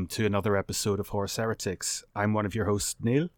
[0.00, 2.04] Welcome to another episode of Horus Heretics.
[2.16, 3.28] I'm one of your hosts, Neil.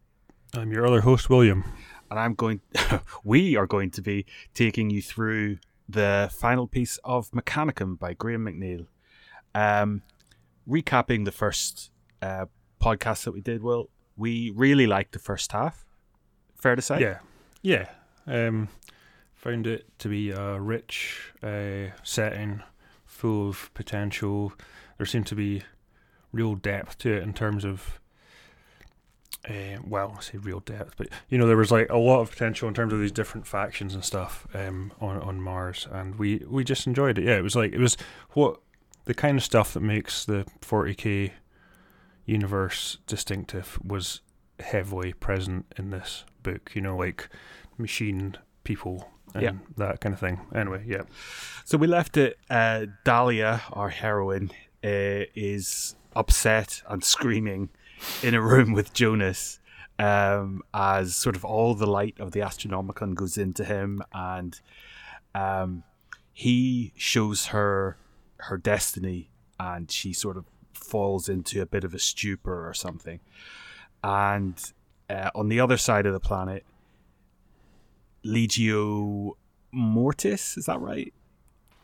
[0.53, 1.65] I'm your other host, William.
[2.09, 2.61] And I'm going
[3.25, 5.57] we are going to be taking you through
[5.89, 8.87] the final piece of Mechanicum by Graham McNeill.
[9.53, 10.03] Um,
[10.65, 12.45] recapping the first uh,
[12.81, 15.85] podcast that we did, well, we really liked the first half.
[16.55, 17.01] Fair to say?
[17.01, 17.19] Yeah.
[17.61, 17.89] Yeah.
[18.25, 18.69] Um,
[19.35, 22.63] found it to be a rich uh, setting,
[23.05, 24.53] full of potential.
[24.97, 25.63] There seemed to be
[26.33, 27.99] real depth to it in terms of
[29.49, 32.29] uh, well, I say real depth, but you know there was like a lot of
[32.31, 36.41] potential in terms of these different factions and stuff um, on on Mars, and we
[36.47, 37.25] we just enjoyed it.
[37.25, 37.97] Yeah, it was like it was
[38.31, 38.59] what
[39.05, 41.31] the kind of stuff that makes the 40k
[42.25, 44.21] universe distinctive was
[44.59, 46.71] heavily present in this book.
[46.73, 47.27] You know, like
[47.77, 49.51] machine people and Yeah.
[49.75, 50.39] that kind of thing.
[50.55, 51.01] Anyway, yeah,
[51.65, 52.37] So we left it.
[52.49, 54.51] Uh, Dalia, our heroine,
[54.83, 57.69] uh, is upset and screaming
[58.21, 59.59] in a room with Jonas
[59.99, 64.59] um, as sort of all the light of the Astronomicon goes into him, and
[65.35, 65.83] um,
[66.33, 67.97] he shows her
[68.37, 69.29] her destiny,
[69.59, 73.19] and she sort of falls into a bit of a stupor or something.
[74.03, 74.59] And
[75.09, 76.65] uh, on the other side of the planet,
[78.25, 79.33] Legio
[79.71, 81.13] Mortis, is that right?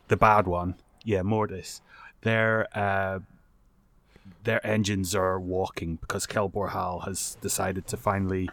[0.09, 1.81] the bad one, yeah, Mortis,
[2.21, 3.19] their uh,
[4.43, 8.49] their engines are walking because Kelbor Hal has decided to finally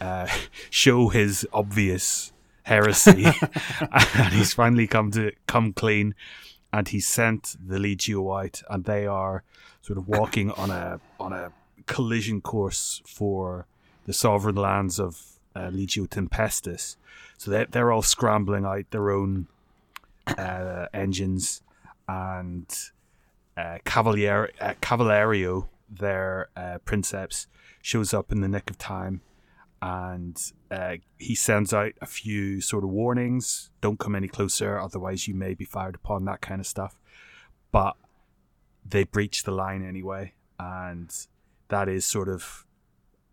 [0.00, 0.26] uh,
[0.70, 2.32] show his obvious
[2.64, 3.24] heresy,
[3.92, 6.14] and he's finally come to come clean,
[6.72, 9.42] and he's sent the Legio out, and they are
[9.80, 11.52] sort of walking on a on a
[11.86, 13.66] collision course for
[14.06, 16.96] the sovereign lands of uh, Legio Tempestus.
[17.38, 19.48] So they they're all scrambling out their own
[20.26, 21.62] uh, engines.
[22.08, 22.66] And
[23.56, 27.46] uh, Cavalier uh, Cavalerio, their uh, princeps,
[27.82, 29.20] shows up in the nick of time,
[29.80, 35.28] and uh, he sends out a few sort of warnings: "Don't come any closer, otherwise
[35.28, 36.98] you may be fired upon." That kind of stuff.
[37.70, 37.96] But
[38.84, 41.10] they breach the line anyway, and
[41.68, 42.66] that is sort of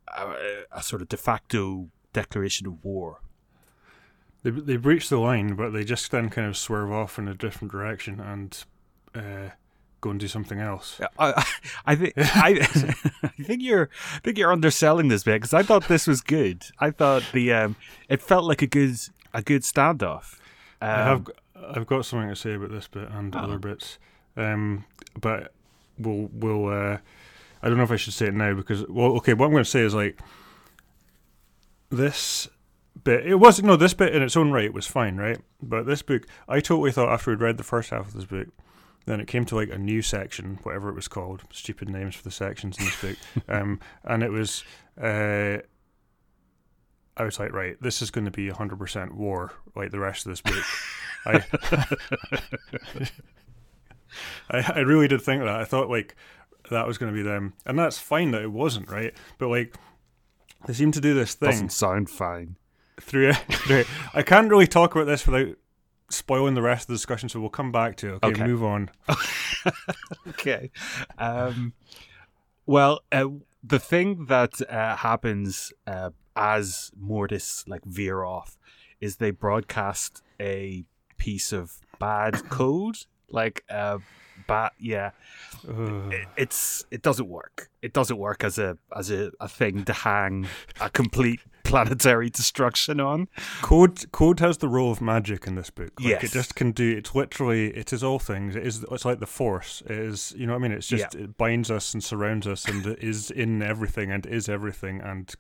[0.08, 3.22] a, a sort of de facto declaration of war.
[4.44, 7.34] they they breach the line, but they just then kind of swerve off in a
[7.34, 8.64] different direction and
[9.16, 9.50] uh,
[10.02, 11.00] go and do something else.
[11.18, 11.46] I,
[11.86, 12.50] I think I,
[13.24, 16.64] I think you're I think you're underselling this bit because I thought this was good.
[16.80, 17.76] I thought the um,
[18.08, 18.96] it felt like a good
[19.34, 20.40] a good standoff.
[20.82, 21.34] Um, I have g-
[21.76, 23.40] I've got something to say about this bit and Oh.
[23.40, 23.98] other bits,
[24.38, 24.86] um,
[25.20, 25.54] but
[25.98, 26.68] we'll we'll.
[26.68, 26.98] Uh,
[27.62, 29.34] I don't know if I should say it now because well, okay.
[29.34, 30.20] What I'm going to say is like
[31.90, 32.48] this
[33.04, 33.26] bit.
[33.26, 35.40] It was no this bit in its own right was fine, right?
[35.62, 38.48] But this book, I totally thought after we'd read the first half of this book.
[39.06, 42.24] Then it came to like a new section, whatever it was called, stupid names for
[42.24, 43.18] the sections in this book,
[43.48, 44.64] um, and it was
[45.02, 45.58] uh,
[47.20, 50.32] I was like, right, this is going to be 100% war, like the rest of
[50.32, 50.64] this book.
[51.26, 51.44] I,
[54.50, 55.56] I, I really did think that.
[55.56, 56.16] I thought like
[56.72, 59.14] that was going to be them, and that's fine that it wasn't, right?
[59.38, 59.76] But like
[60.66, 62.56] they seem to do this thing doesn't sound fine.
[63.02, 63.34] through.
[63.52, 63.84] through
[64.14, 65.58] I can't really talk about this without
[66.10, 68.24] spoiling the rest of the discussion, so we'll come back to it.
[68.24, 68.44] Okay, Okay.
[68.44, 68.90] move on.
[70.30, 70.72] okay.
[71.18, 71.74] Um,
[72.66, 73.26] well, uh,
[73.64, 78.58] the thing that uh, happens uh, as Mortis like veer off
[79.02, 80.86] is they broadcast a
[81.18, 82.98] piece of bad code,
[83.30, 83.64] like
[84.50, 84.72] bad.
[84.80, 85.12] Yeah,
[85.68, 87.70] it, it's it doesn't work.
[87.82, 90.48] It doesn't work as a as a, a thing to hang
[90.82, 93.28] a complete planetary destruction on.
[93.62, 95.92] Code code has the role of magic in this book.
[96.00, 96.24] Like Yes.
[96.26, 96.98] it just can do.
[96.98, 98.56] It's literally it is all things.
[98.56, 98.84] It is.
[98.92, 99.82] It's like the force.
[99.86, 100.34] It is.
[100.38, 100.72] You know what I mean?
[100.74, 104.50] It's just it binds us and surrounds us and it is in everything and is
[104.50, 105.34] everything and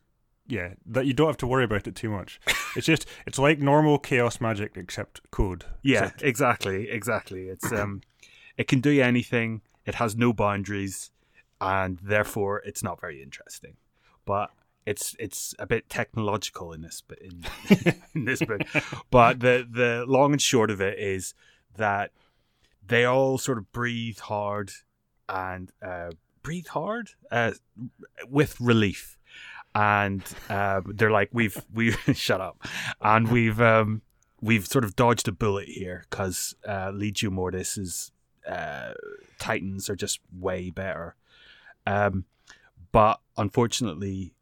[0.47, 2.39] yeah that you don't have to worry about it too much.
[2.75, 5.65] It's just it's like normal chaos magic except code.
[5.81, 7.47] Yeah, Except- exactly, exactly.
[7.49, 8.01] It's um,
[8.59, 9.61] it can do anything.
[9.85, 11.11] It has no boundaries,
[11.61, 13.77] and therefore it's not very interesting.
[14.25, 14.51] But
[14.85, 18.61] it's it's a bit technological in this bit in, in this book.
[19.09, 21.33] But the the long and short of it is
[21.77, 22.11] that
[22.85, 24.71] they all sort of breathe hard
[25.29, 26.11] and uh,
[26.43, 27.53] breathe hard uh,
[28.27, 29.17] with relief.
[29.73, 32.67] And uh, they're like, we've we shut up,
[32.99, 34.01] and we've um,
[34.41, 38.11] we've sort of dodged a bullet here because uh, Legio Mortis's
[38.49, 38.93] uh,
[39.37, 41.15] Titans are just way better.
[41.85, 42.25] Um,
[42.91, 44.33] but unfortunately,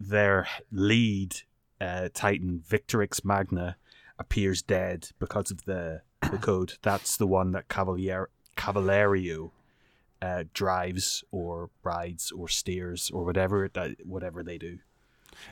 [0.00, 1.36] their lead
[1.80, 3.76] uh, Titan, Victorix Magna,
[4.18, 6.74] appears dead because of the the code.
[6.82, 9.52] That's the one that Cavalier Cavalerio
[10.20, 14.78] uh, drives or rides or steers or whatever that whatever they do.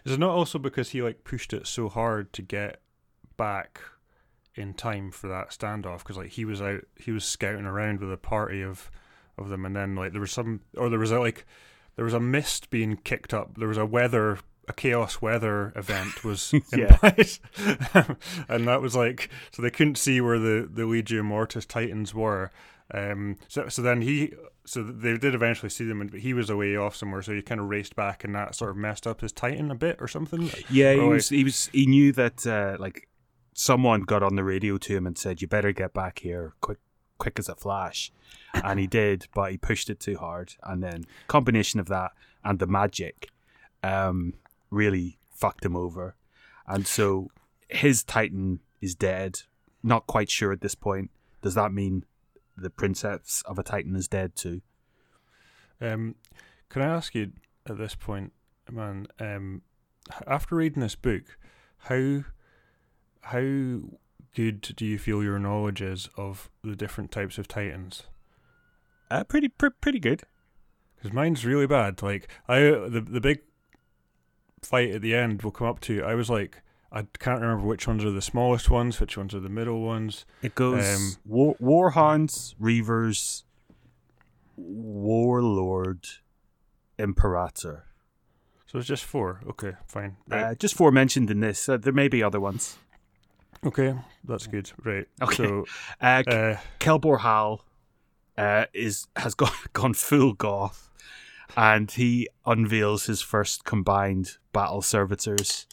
[0.05, 2.81] Is it not also because he like pushed it so hard to get
[3.37, 3.81] back
[4.57, 5.99] in time for that standoff?
[5.99, 8.91] Because like he was out, he was scouting around with a party of
[9.39, 11.45] of them, and then like there was some, or there was a, like
[11.97, 13.57] there was a mist being kicked up.
[13.59, 14.39] There was a weather,
[14.69, 16.99] a chaos weather event was Yeah.
[17.03, 17.29] implied,
[18.49, 22.51] and that was like so they couldn't see where the the Legio Mortis Titans were.
[22.93, 24.33] Um, so so then he.
[24.69, 27.23] So they did eventually see them, but he was away off somewhere.
[27.23, 29.77] So he kind of raced back, and that sort of messed up his Titan a
[29.77, 30.51] bit, or something.
[30.69, 31.29] Yeah, he Oh, was.
[31.29, 31.69] He was.
[31.73, 33.07] He knew that uh, like
[33.57, 36.79] someone got on the radio to him and said, "You better get back here quick,
[37.19, 38.13] quick as a flash,"
[38.55, 42.13] and he did, but he pushed it too hard, and then combination of that
[42.45, 43.31] and the magic,
[43.83, 44.35] um,
[44.71, 46.15] really fucked him over,
[46.67, 47.31] and so
[47.69, 49.41] his Titan is dead.
[49.83, 51.11] Not quite sure at this point.
[51.43, 52.05] Does that mean
[52.57, 54.61] the princeps of a Titan is dead too?
[55.81, 56.17] Um,
[56.69, 57.33] can I ask you
[57.67, 58.33] at this point,
[58.71, 59.07] man?
[59.19, 59.63] Um,
[60.27, 61.39] after reading this book,
[61.79, 62.25] how
[63.27, 63.81] how
[64.35, 68.05] good do you feel your knowledge is of the different types of titans?
[69.11, 70.23] Uh, pretty, pr- pretty good.
[70.97, 72.03] Because mine's really bad.
[72.03, 73.41] Like I, the the big
[74.63, 76.03] fight at the end we'll come up to.
[76.03, 79.41] I was like, I can't remember which ones are the smallest ones, which ones are
[79.41, 80.25] the middle ones.
[80.43, 83.43] It goes Um, war, Warhounds, Reavers,
[84.57, 86.07] Warlord,
[86.99, 87.85] Imperator.
[88.67, 89.41] So it's just four.
[89.49, 90.17] Okay, fine.
[90.29, 90.43] Right.
[90.45, 91.69] Uh, just four mentioned in this.
[91.69, 92.79] Uh, there may be other ones.
[93.67, 94.71] Okay, that's good.
[94.85, 95.07] Right.
[95.23, 95.37] Okay.
[95.37, 95.67] So,
[96.01, 97.65] Uh, uh, Kelbor Hal
[98.39, 100.91] uh, is has gone gone full goth,
[101.57, 105.67] and he unveils his first combined battle servitors,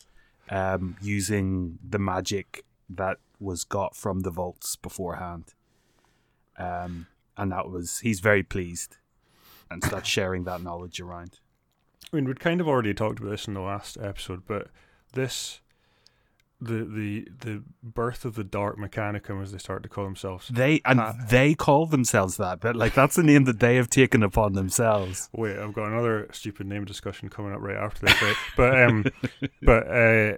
[0.49, 5.53] um, using the magic that was got from the vaults beforehand.
[6.57, 8.97] Um, and that was he's very pleased,
[9.69, 11.39] and starts sharing that knowledge around.
[12.11, 14.67] I mean, we'd kind of already talked about this in the last episode, but
[15.13, 15.61] this,
[16.63, 20.47] the the the birth of the Dark Mechanicum, as they start to call themselves.
[20.47, 23.89] They and Uh, they call themselves that, but like that's the name that they have
[23.89, 25.29] taken upon themselves.
[25.33, 28.35] Wait, I've got another stupid name discussion coming up right after this, right?
[28.57, 29.05] but um,
[29.61, 30.37] but uh,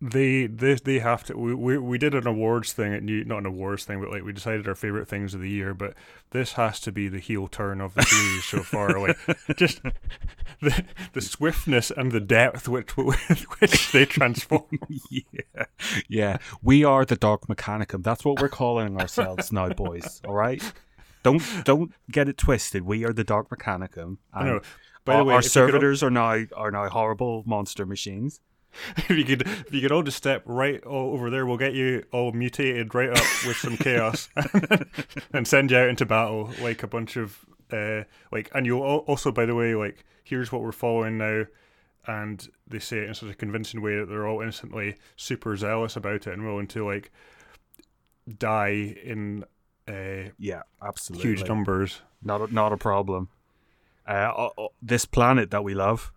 [0.00, 1.36] they they they have to.
[1.36, 4.22] We, we we did an awards thing at New, not an awards thing, but like
[4.22, 5.74] we decided our favorite things of the year.
[5.74, 5.94] But
[6.30, 9.00] this has to be the heel turn of the series so far.
[9.00, 9.16] Like
[9.56, 9.80] just
[10.60, 10.84] the
[11.14, 13.18] the swiftness and the depth which with
[13.58, 14.66] which they transform.
[15.10, 15.64] yeah,
[16.08, 16.38] yeah.
[16.62, 18.04] We are the Dark Mechanicum.
[18.04, 20.22] That's what we're calling ourselves now, boys.
[20.24, 20.62] All right.
[21.24, 22.82] Don't don't get it twisted.
[22.82, 24.18] We are the Dark Mechanicum.
[24.32, 24.60] I know.
[25.04, 28.40] By the way, our you could servitors are now are now horrible monster machines.
[28.96, 31.74] if you could if you could all just step right all over there, we'll get
[31.74, 34.28] you all mutated right up with some chaos
[35.32, 39.30] and send you out into battle like a bunch of uh like and you'll also
[39.30, 41.44] by the way like here's what we're following now
[42.06, 45.96] and they say it in such a convincing way that they're all instantly super zealous
[45.96, 47.10] about it and willing to like
[48.38, 49.44] die in
[49.86, 51.28] uh, Yeah, absolutely.
[51.28, 52.02] huge numbers.
[52.22, 53.28] Not a, not a problem.
[54.06, 54.48] Uh,
[54.80, 56.12] this planet that we love,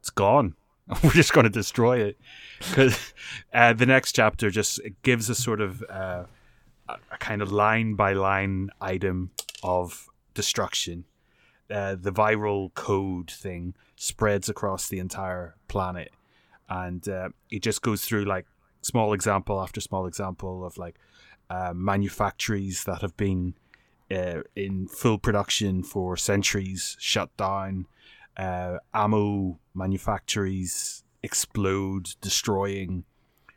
[0.00, 0.54] it's gone.
[1.04, 2.18] We're just going to destroy it
[2.58, 3.12] because
[3.52, 6.24] uh, the next chapter just gives a sort of uh,
[6.88, 9.30] a, kind of line by line item
[9.62, 11.04] of destruction.
[11.70, 16.10] Uh, the viral code thing spreads across the entire planet,
[16.68, 18.46] and uh, it just goes through like
[18.82, 20.96] small example after small example of like
[21.48, 23.54] uh, manufactories that have been
[24.10, 27.86] uh, in full production for centuries shut down.
[28.36, 33.04] Uh, ammo manufactories explode, destroying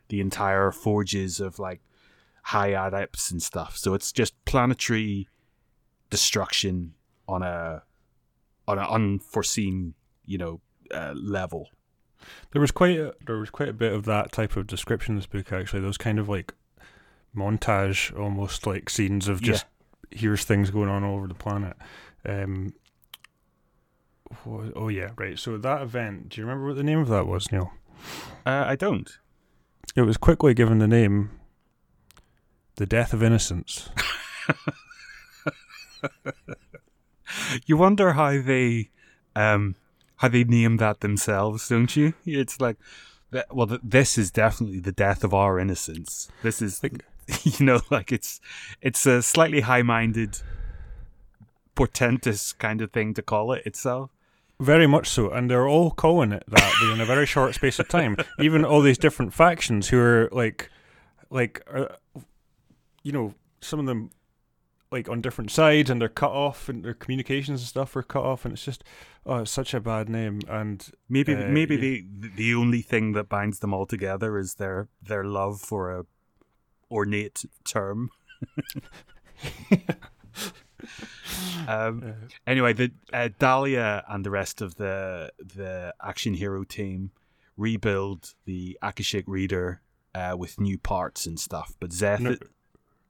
[0.08, 1.80] the entire forges of like
[2.42, 3.76] high adepts and stuff.
[3.76, 5.28] So it's just planetary
[6.10, 6.94] destruction
[7.26, 7.82] on a
[8.66, 10.60] on an unforeseen, you know,
[10.92, 11.68] uh, level.
[12.52, 15.16] There was quite a, there was quite a bit of that type of description in
[15.16, 15.80] this book actually.
[15.80, 16.54] Those kind of like
[17.36, 19.66] montage, almost like scenes of just
[20.10, 21.76] here's things going on all over the planet.
[22.26, 22.74] Um,
[24.44, 25.38] wha- oh yeah, right.
[25.38, 27.72] So that event, do you remember what the name of that was, Neil?
[28.44, 29.10] Uh, I don't.
[29.96, 31.30] It was quickly given the name
[32.76, 33.88] "The Death of Innocence."
[37.66, 38.90] You wonder how they,
[39.34, 39.76] um,
[40.16, 42.12] how they name that themselves, don't you?
[42.26, 42.76] It's like,
[43.50, 46.28] well, this is definitely the death of our innocence.
[46.42, 47.04] This is, Like-
[47.42, 48.40] you know, like it's,
[48.82, 50.40] it's a slightly high-minded,
[51.74, 54.10] portentous kind of thing to call it itself.
[54.64, 57.86] Very much so, and they're all calling it that within a very short space of
[57.88, 58.16] time.
[58.40, 60.70] Even all these different factions who are like,
[61.28, 61.86] like, uh,
[63.02, 64.10] you know, some of them,
[64.90, 68.22] like on different sides and they're cut off and their communications and stuff are cut
[68.22, 68.84] off and it's just
[69.26, 72.02] oh it's such a bad name and maybe uh, maybe yeah.
[72.20, 76.06] the the only thing that binds them all together is their their love for a
[76.90, 78.10] ornate term.
[81.68, 82.14] um,
[82.46, 87.10] anyway, the uh, Dalia and the rest of the the action hero team
[87.56, 89.80] rebuild the Akashic Reader
[90.14, 91.74] uh, with new parts and stuff.
[91.80, 92.38] But Zeth, ner-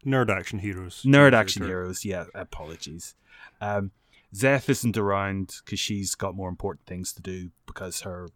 [0.05, 1.69] nerd action heroes nerd action term.
[1.69, 3.15] heroes, yeah, apologies.
[3.61, 3.91] Um,
[4.35, 8.29] Zeth isn't around because she's got more important things to do because her,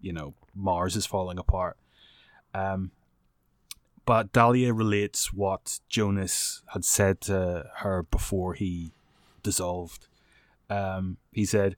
[0.00, 1.78] you know, Mars is falling apart.
[2.52, 2.90] Um,
[4.06, 8.92] but Dalia relates what Jonas had said to her before he
[9.42, 10.06] dissolved.
[10.70, 11.76] Um, he said,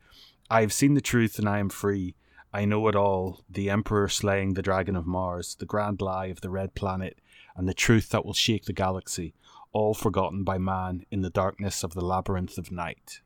[0.50, 2.14] I have seen the truth and I am free.
[2.52, 6.40] I know it all the Emperor slaying the Dragon of Mars, the grand lie of
[6.40, 7.18] the Red Planet,
[7.56, 9.34] and the truth that will shake the galaxy,
[9.72, 13.20] all forgotten by man in the darkness of the labyrinth of night.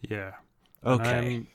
[0.00, 0.32] yeah
[0.84, 1.36] Okay.
[1.36, 1.46] I'm,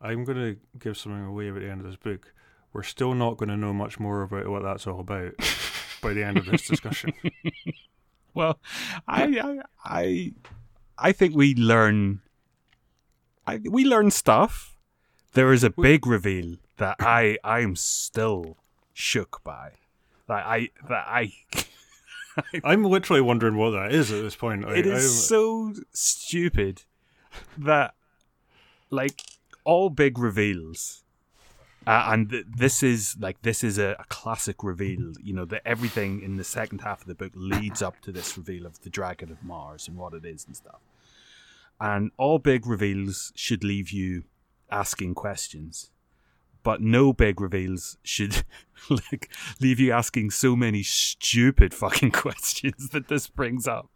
[0.00, 2.32] I'm going to give something away at the end of this book.
[2.72, 5.32] We're still not going to know much more about what that's all about
[6.00, 7.12] by the end of this discussion.
[8.32, 8.60] Well,
[9.08, 10.32] I, I, I,
[10.96, 12.20] I think we learn.
[13.44, 14.76] I we learn stuff.
[15.32, 18.56] There is a big reveal that I I am still
[18.92, 19.72] shook by.
[20.28, 21.32] That I that I.
[22.64, 24.64] I'm literally wondering what that is at this point.
[24.64, 26.84] Like, it is I'm- so stupid
[27.58, 27.94] that
[28.90, 29.22] like
[29.64, 31.02] all big reveals
[31.86, 35.62] uh, and th- this is like this is a, a classic reveal you know that
[35.64, 38.90] everything in the second half of the book leads up to this reveal of the
[38.90, 40.80] dragon of mars and what it is and stuff
[41.80, 44.24] and all big reveals should leave you
[44.70, 45.90] asking questions
[46.62, 48.44] but no big reveals should
[48.90, 53.90] like leave you asking so many stupid fucking questions that this brings up.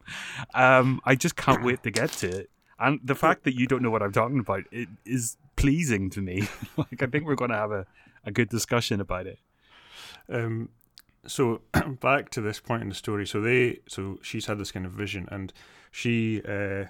[0.55, 2.51] Um, I just can't wait to get to it.
[2.79, 6.21] And the fact that you don't know what I'm talking about it is pleasing to
[6.21, 6.47] me.
[6.77, 7.87] like I think we're going to have a,
[8.27, 9.39] a good discussion about it.
[10.29, 10.69] Um,
[11.27, 11.63] so
[12.01, 13.27] back to this point in the story.
[13.27, 15.53] So they, so she's had this kind of vision, and
[15.91, 16.85] she, uh,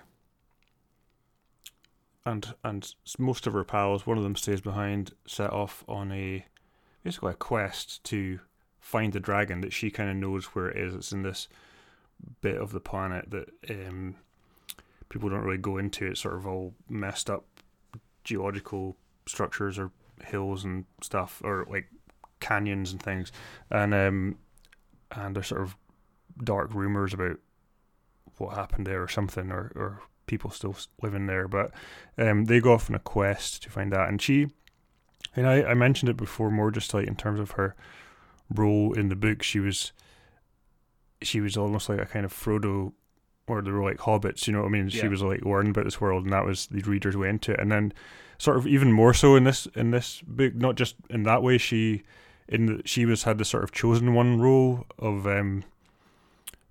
[2.27, 6.45] and and most of her pals, one of them stays behind, set off on a
[7.05, 8.41] basically a quest to
[8.81, 10.95] find the dragon that she kind of knows where it is.
[10.95, 11.49] It's in this
[12.41, 14.17] bit of the planet that um,
[15.11, 16.07] people don't really go into.
[16.07, 17.45] It's sort of all messed up
[18.25, 19.91] geological structures or
[20.25, 21.89] hills and stuff, or like
[22.41, 23.31] canyons and things,
[23.71, 24.39] and um,
[25.13, 25.77] and there's sort of
[26.43, 27.39] dark rumors about
[28.39, 31.47] what happened there or something, or or people still living there.
[31.49, 31.71] But
[32.19, 34.49] um, they go off on a quest to find that, and she,
[35.37, 37.75] and I, I mentioned it before, more just like in terms of her
[38.55, 39.93] role in the book, she was,
[41.23, 42.93] she was almost like a kind of Frodo.
[43.47, 44.89] Or they were like hobbits, you know what I mean?
[44.89, 45.09] She Yeah.
[45.09, 47.61] was like learning about this world, and that was the reader's way into it.
[47.61, 47.93] And then,
[48.39, 51.59] sort of even more so in this in this book, not just in that way,
[51.59, 52.03] she
[52.49, 55.65] in the, she was had the sort of chosen one role of um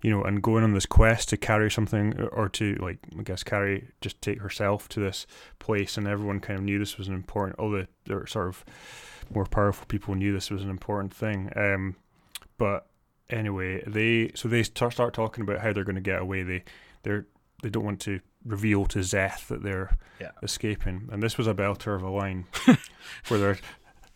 [0.02, 3.22] you know and going on this quest to carry something or- or to like I
[3.22, 5.26] guess carry just take herself to this
[5.58, 8.64] place and everyone kind of knew this was an important all the, the sort of
[9.34, 11.96] more powerful people knew this was an important thing um
[12.58, 12.86] but
[13.30, 16.62] anyway they so they start start talking about how they're going to get away they
[17.02, 17.26] they're
[17.62, 20.32] they don't want to reveal to Zeth that they're Yeah.
[20.42, 22.44] escaping and this was a belter of a line
[23.28, 23.58] where they're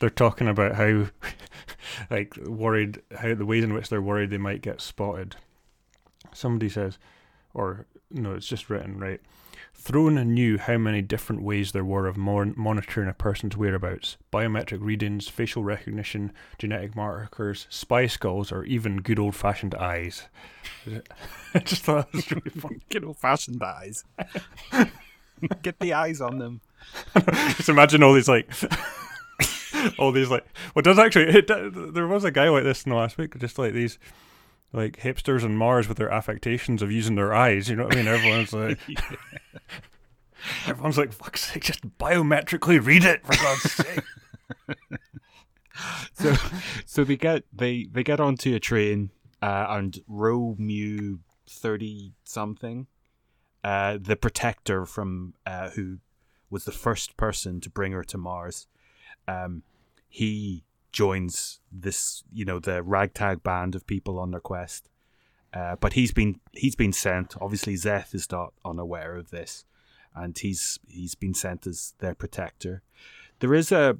[0.00, 1.06] they're talking about how
[2.10, 5.34] like worried how the ways in which they're worried they might get spotted.
[6.32, 6.98] Somebody says,
[7.54, 9.20] or no, it's just written right.
[9.80, 14.78] Throne knew how many different ways there were of mon- monitoring a person's whereabouts: biometric
[14.80, 20.24] readings, facial recognition, genetic markers, spy skulls, or even good old-fashioned eyes.
[21.54, 22.80] I just thought that was really funny.
[22.90, 24.04] Get old fashioned eyes.
[25.62, 26.60] Get the eyes on them.
[27.56, 28.50] Just imagine all these like.
[29.96, 30.44] all these like
[30.74, 31.46] well does actually it,
[31.94, 33.96] there was a guy like this in the last week just like these
[34.72, 37.96] like hipsters on Mars with their affectations of using their eyes you know what I
[37.96, 38.08] mean?
[38.08, 38.78] Everyone's like
[40.66, 44.04] everyone's like fuck's sake just biometrically read it for God's sake.
[46.14, 46.34] So
[46.86, 49.10] so they get they they get onto a train
[49.40, 52.88] uh, and Rho-Mu thirty something,
[53.62, 55.98] uh, the protector from uh, who
[56.50, 58.66] was the first person to bring her to Mars,
[59.28, 59.62] um,
[60.08, 60.64] he
[60.98, 64.90] joins this you know the ragtag band of people on their quest.
[65.54, 67.36] Uh, but he's been he's been sent.
[67.40, 69.64] Obviously, Zeth is not unaware of this,
[70.12, 72.82] and he's he's been sent as their protector.
[73.38, 73.96] There is a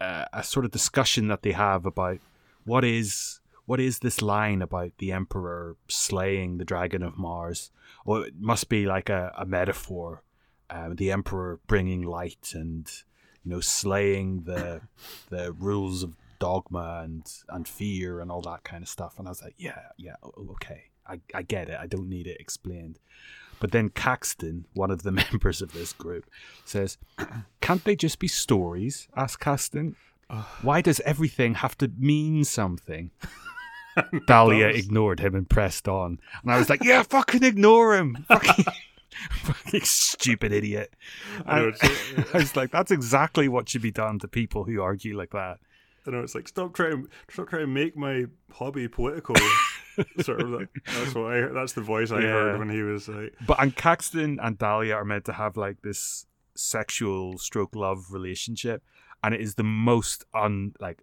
[0.00, 2.18] a, sort of discussion that they have about
[2.64, 7.72] what is what is this line about the emperor slaying the dragon of Mars?
[8.04, 10.22] Well, it must be like a, a metaphor.
[10.70, 12.90] Um, the emperor bringing light and
[13.44, 14.80] you know slaying the
[15.30, 19.18] the rules of dogma and and fear and all that kind of stuff.
[19.18, 20.16] And I was like, yeah, yeah,
[20.52, 21.78] okay, I, I get it.
[21.78, 22.98] I don't need it explained.
[23.60, 26.28] But then Caxton, one of the members of this group,
[26.64, 26.98] says,
[27.60, 29.96] "Can't they just be stories?" Asked Caxton.
[30.62, 33.10] Why does everything have to mean something?
[34.26, 36.18] Dalia ignored him and pressed on.
[36.42, 38.24] And I was like, yeah, fucking ignore him.
[38.28, 38.64] Fucking,
[39.44, 40.94] fucking stupid idiot.
[41.46, 41.72] I know,
[42.34, 45.58] I was like, that's exactly what should be done to people who argue like that.
[46.06, 49.36] I know it's like stop trying, stop trying to make my hobby political.
[50.22, 50.48] sort of.
[50.50, 51.40] Like, that's what I.
[51.52, 52.28] That's the voice I Yeah.
[52.28, 55.82] heard when he was like, But and Caxton and Dalia are meant to have like
[55.82, 56.26] this
[56.56, 58.82] sexual stroke love relationship,
[59.22, 61.02] and it is the most un like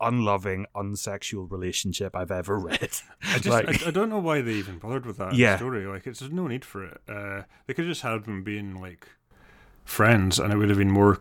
[0.00, 2.90] unloving, unsexual relationship I've ever read.
[3.22, 5.56] I just, Like- I, I don't know why they even bothered with that Yeah.
[5.56, 5.86] story.
[5.86, 7.00] Like, it's there's no need for it.
[7.08, 9.08] Uh, they could just have them being like
[9.84, 11.18] friends, and it would have been more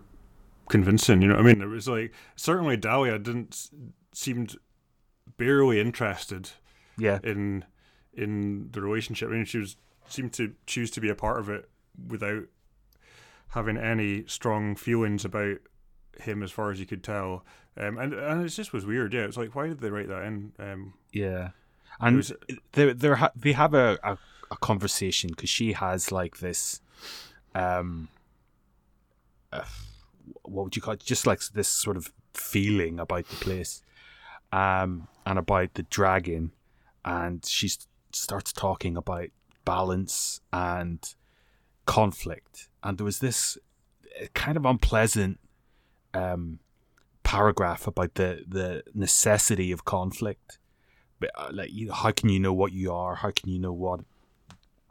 [0.69, 1.21] convincing.
[1.21, 1.61] You know what I mean?
[1.61, 3.69] It was like certainly Dalia didn't
[4.13, 4.55] seemed
[5.37, 6.49] barely interested
[6.97, 7.63] yeah, in
[8.13, 9.29] in the relationship.
[9.29, 9.75] I mean, she was
[10.09, 11.69] seemed to choose to be a part of it
[12.07, 12.43] without
[13.49, 15.57] having any strong feelings about
[16.21, 17.43] him, as far as you could tell.
[17.77, 19.13] Um, and and it just was weird.
[19.13, 20.51] Yeah, it's like why did they write that in?
[20.59, 21.49] Um, yeah,
[21.99, 22.33] and was,
[22.73, 24.17] they they ha- they have a, a,
[24.51, 26.81] a conversation because she has like this
[27.55, 28.07] um
[29.51, 29.63] uh,
[30.43, 33.81] what would you call it just like this sort of feeling about the place
[34.51, 36.51] um and about the dragon
[37.03, 37.69] and she
[38.11, 39.29] starts talking about
[39.65, 41.15] balance and
[41.85, 43.57] conflict and there was this
[44.21, 45.39] uh, kind of unpleasant
[46.17, 46.59] um
[47.23, 50.59] paragraph about the the necessity of conflict.
[51.19, 53.15] But uh, like you how can you know what you are?
[53.15, 53.99] How can you know what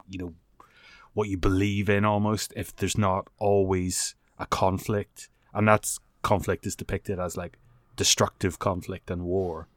[0.07, 0.33] you know
[1.13, 5.29] what you believe in almost if there's not always a conflict?
[5.53, 7.57] And that's conflict is depicted as like
[7.95, 9.67] destructive conflict and war.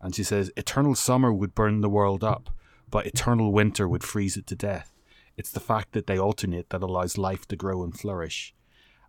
[0.00, 2.50] And she says eternal summer would burn the world up
[2.90, 4.92] but eternal winter would freeze it to death.
[5.36, 8.54] It's the fact that they alternate that allows life to grow and flourish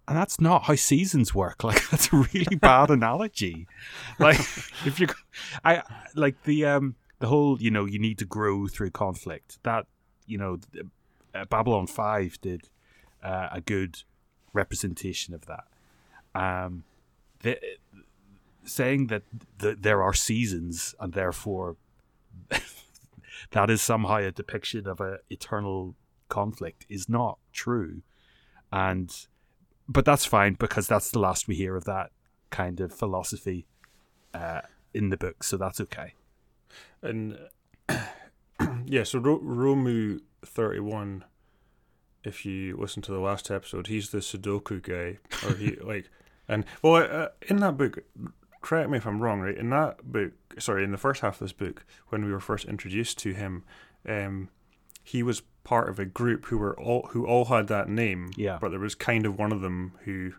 [0.09, 1.63] and that's not how seasons work.
[1.69, 3.67] Like that's a really bad analogy.
[4.17, 4.39] Like
[4.85, 5.07] if you
[5.63, 5.83] i
[6.15, 9.59] like the um the whole you know you need to grow through conflict.
[9.63, 9.85] That
[10.25, 10.57] you know
[11.35, 12.69] uh, babylon 5 did
[13.23, 14.03] uh, a good
[14.51, 15.65] representation of that.
[16.33, 16.83] Um
[17.41, 17.59] the,
[18.63, 19.23] saying that
[19.59, 21.75] th- there are seasons and therefore
[23.51, 25.95] that is somehow a depiction of a eternal
[26.29, 28.01] conflict is not true.
[28.71, 29.11] And
[29.89, 32.11] but that's fine because that's the last we hear of that
[32.51, 33.65] kind of philosophy
[34.35, 34.61] uh,
[34.93, 36.13] in the book, so that's okay.
[37.01, 37.37] And
[38.85, 41.25] yeah, so Ro- Rho-Mu thirty one.
[42.21, 46.09] If you listen to the last episode, he's the Sudoku guy, or he like,
[46.47, 47.99] and well, uh, in that book,
[48.61, 49.57] correct me if I'm wrong, right?
[49.57, 52.65] In that book, sorry, in the first half of this book, when we were first
[52.65, 53.63] introduced to him,
[54.07, 54.49] um,
[55.01, 58.57] he was part of a group who were all who all had that name, Yeah.
[58.61, 60.33] but there was kind of one of them who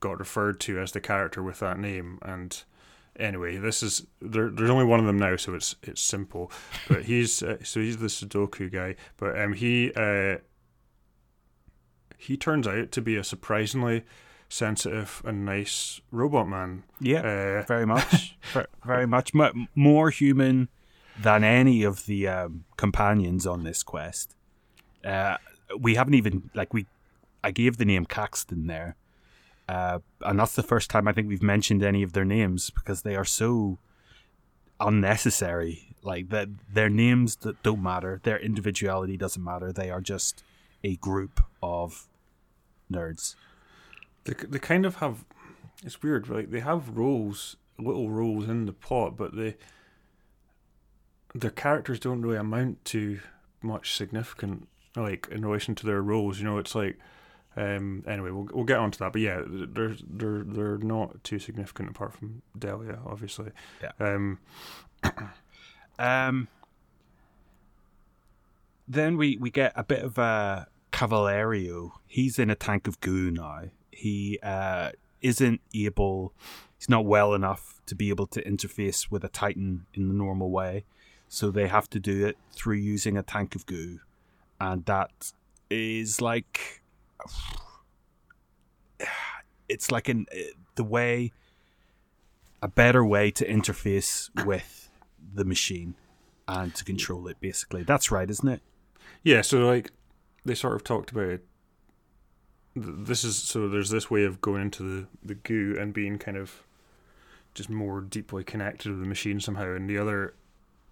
[0.00, 2.64] got referred to as the character with that name, and
[3.16, 4.48] anyway, this is there.
[4.50, 6.50] There's only one of them now, so it's it's simple.
[6.88, 10.38] But he's uh, so he's the Sudoku guy, but um he uh
[12.16, 14.04] he turns out to be a surprisingly
[14.48, 16.82] sensitive and nice robot man.
[17.00, 18.36] Yeah, Uh, very much,
[18.84, 19.32] very much
[19.74, 20.68] more human
[21.20, 24.34] than any of the um, companions on this quest.
[25.04, 25.36] Uh,
[25.78, 26.86] we haven't even like we.
[27.42, 28.96] I gave the name Caxton there,
[29.68, 33.02] uh, and that's the first time I think we've mentioned any of their names because
[33.02, 33.78] they are so
[34.80, 35.94] unnecessary.
[36.02, 39.72] Like that, their names that don't matter, their individuality doesn't matter.
[39.72, 40.42] They are just
[40.84, 42.08] a group of
[42.90, 43.34] nerds.
[44.24, 45.24] They they kind of have
[45.84, 49.56] it's weird, like they have roles, little roles in the plot, but they
[51.34, 53.20] their characters don't really amount to
[53.62, 56.38] much significant, like in relation to their roles.
[56.38, 56.98] You know, it's like.
[57.56, 61.88] Um, anyway, we'll we'll get onto that, but yeah, they're they're they're not too significant
[61.88, 63.50] apart from Delia, obviously.
[63.82, 63.90] Yeah.
[63.98, 64.38] Um,
[65.98, 66.48] Um,
[68.86, 71.92] then we, we get a bit of a Cavalerio.
[72.06, 73.64] He's in a tank of goo now.
[73.90, 76.32] He uh, isn't able,
[76.78, 80.50] he's not well enough to be able to interface with a Titan in the normal
[80.50, 80.84] way.
[81.28, 83.98] So they have to do it through using a tank of goo.
[84.60, 85.32] And that
[85.70, 86.82] is like.
[89.70, 91.30] It's like an, eh, the way.
[92.62, 94.88] A better way to interface with
[95.34, 95.94] the machine
[96.48, 97.38] and to control it.
[97.38, 98.62] Basically, that's right, isn't it?
[99.22, 99.42] Yeah.
[99.42, 99.92] So like
[100.44, 101.40] they sort of talked about.
[102.74, 106.36] This is so there's this way of going into the the goo and being kind
[106.36, 106.64] of
[107.54, 110.34] just more deeply connected with the machine somehow, and the other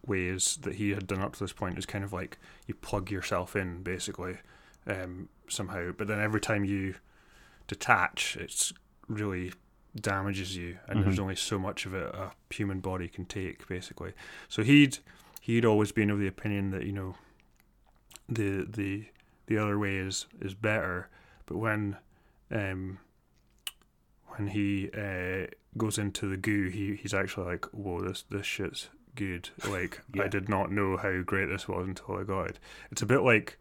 [0.07, 3.11] ways that he had done up to this point is kind of like you plug
[3.11, 4.39] yourself in basically
[4.87, 6.95] um, somehow, but then every time you
[7.67, 8.73] detach, it's
[9.09, 9.53] really
[9.95, 11.09] damages you, and mm-hmm.
[11.09, 14.13] there's only so much of it a human body can take, basically.
[14.49, 14.99] So he'd
[15.41, 17.17] he'd always been of the opinion that you know
[18.29, 19.07] the the
[19.47, 21.09] the other way is is better,
[21.47, 21.97] but when
[22.51, 22.99] um
[24.37, 28.89] when he uh, goes into the goo, he he's actually like, whoa, this this shit's
[29.17, 29.51] good.
[29.69, 30.25] Like yeah.
[30.25, 32.59] I did not know how great this was until I got it.
[32.91, 33.59] It's a bit like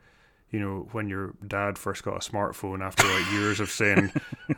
[0.51, 4.11] you know, when your dad first got a smartphone after like years of saying,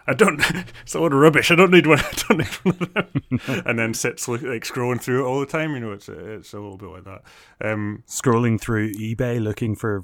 [0.06, 0.40] "I don't,
[0.84, 1.50] it's a of rubbish.
[1.50, 2.00] I don't need one.
[2.02, 5.46] I don't need one of them," and then sits like scrolling through it all the
[5.46, 5.74] time.
[5.74, 7.22] You know, it's it's a little bit like that.
[7.62, 10.04] Um, scrolling through eBay looking for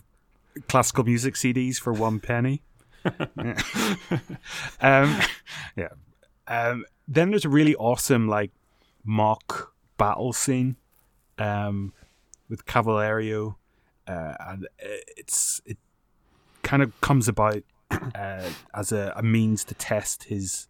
[0.68, 2.64] classical music CDs for one penny.
[4.82, 5.20] um,
[5.76, 5.90] yeah.
[6.48, 8.52] Um, then there's a really awesome like
[9.04, 10.78] mock battle scene
[11.38, 11.94] um,
[12.50, 13.58] with Cavalerio
[14.08, 15.78] uh, and it's it
[16.62, 20.68] kind of comes about uh, as a, a, means to test his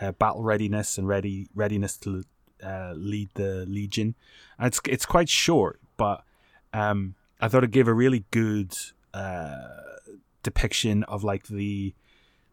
[0.00, 2.24] uh, battle readiness and ready readiness to
[2.62, 4.14] uh, lead the legion.
[4.58, 6.22] And it's it's quite short, but
[6.72, 8.76] um, I thought it gave a really good
[9.14, 9.68] uh,
[10.42, 11.94] depiction of like the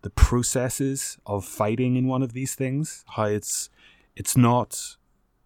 [0.01, 3.03] the processes of fighting in one of these things.
[3.09, 3.69] How it's
[4.15, 4.97] it's not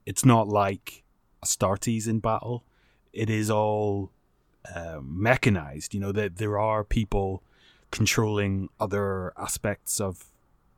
[0.05, 1.03] it's not like
[1.43, 2.63] Astartes in battle.
[3.13, 4.11] It is all
[4.75, 5.93] um, mechanized.
[5.93, 7.43] You know that there are people
[7.91, 10.25] controlling other aspects of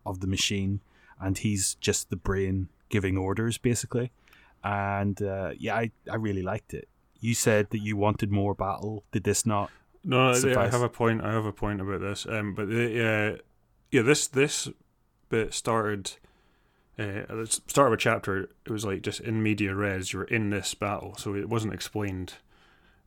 [0.05, 0.81] of the machine,
[1.19, 4.11] and he's just the brain giving orders, basically.
[4.63, 6.87] And uh, yeah, I, I really liked it.
[7.19, 9.03] You said that you wanted more battle.
[9.11, 9.71] Did this not?
[10.03, 10.57] No, suffice?
[10.57, 11.23] I have a point.
[11.23, 12.25] I have a point about this.
[12.27, 13.41] Um, but the, uh,
[13.91, 14.69] yeah, this this
[15.29, 16.13] bit started.
[16.99, 20.13] Uh, at the start of a chapter, it was like just in media res.
[20.13, 22.33] You're in this battle, so it wasn't explained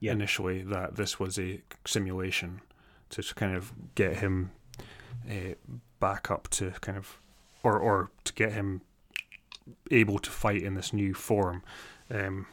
[0.01, 0.13] yeah.
[0.13, 2.61] initially that this was a simulation
[3.11, 4.51] to kind of get him
[5.31, 5.55] uh,
[6.01, 7.19] back up to kind of,
[7.63, 8.81] or or to get him
[9.91, 11.63] able to fight in this new form.
[12.11, 12.47] Um,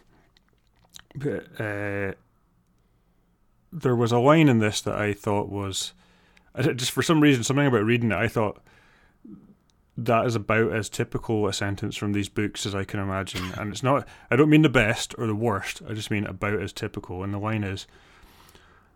[1.15, 2.13] but uh,
[3.71, 5.93] there was a line in this that I thought was
[6.75, 8.17] just for some reason something about reading it.
[8.17, 8.61] I thought
[10.05, 13.51] that is about as typical a sentence from these books as I can imagine.
[13.57, 16.61] And it's not, I don't mean the best or the worst, I just mean about
[16.61, 17.23] as typical.
[17.23, 17.87] And the line is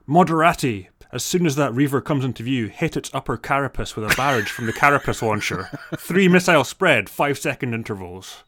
[0.08, 4.16] Moderati, as soon as that reaver comes into view, hit its upper carapace with a
[4.16, 5.70] barrage from the carapace launcher.
[5.98, 8.44] Three missile spread, five second intervals.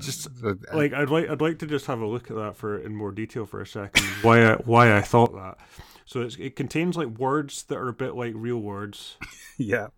[0.00, 2.76] Just uh, like I'd like I'd like to just have a look at that for
[2.76, 4.04] in more detail for a second.
[4.22, 5.56] Why I, why I thought that.
[6.04, 9.16] So it contains like words that are a bit like real words.
[9.56, 9.88] yeah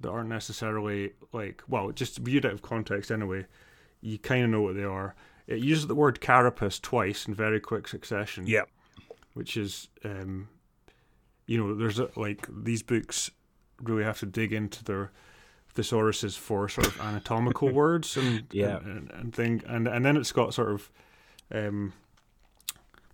[0.00, 3.46] that aren't necessarily like well, just viewed out of context anyway.
[4.00, 5.14] You kind of know what they are.
[5.46, 8.46] It uses the word carapace twice in very quick succession.
[8.46, 8.64] Yeah,
[9.34, 10.48] which is um,
[11.46, 13.30] you know, there's a, like these books
[13.82, 15.10] really have to dig into their
[15.74, 20.16] thesauruses for sort of anatomical words and yeah and, and, and thing and and then
[20.16, 20.90] it's got sort of
[21.52, 21.92] um,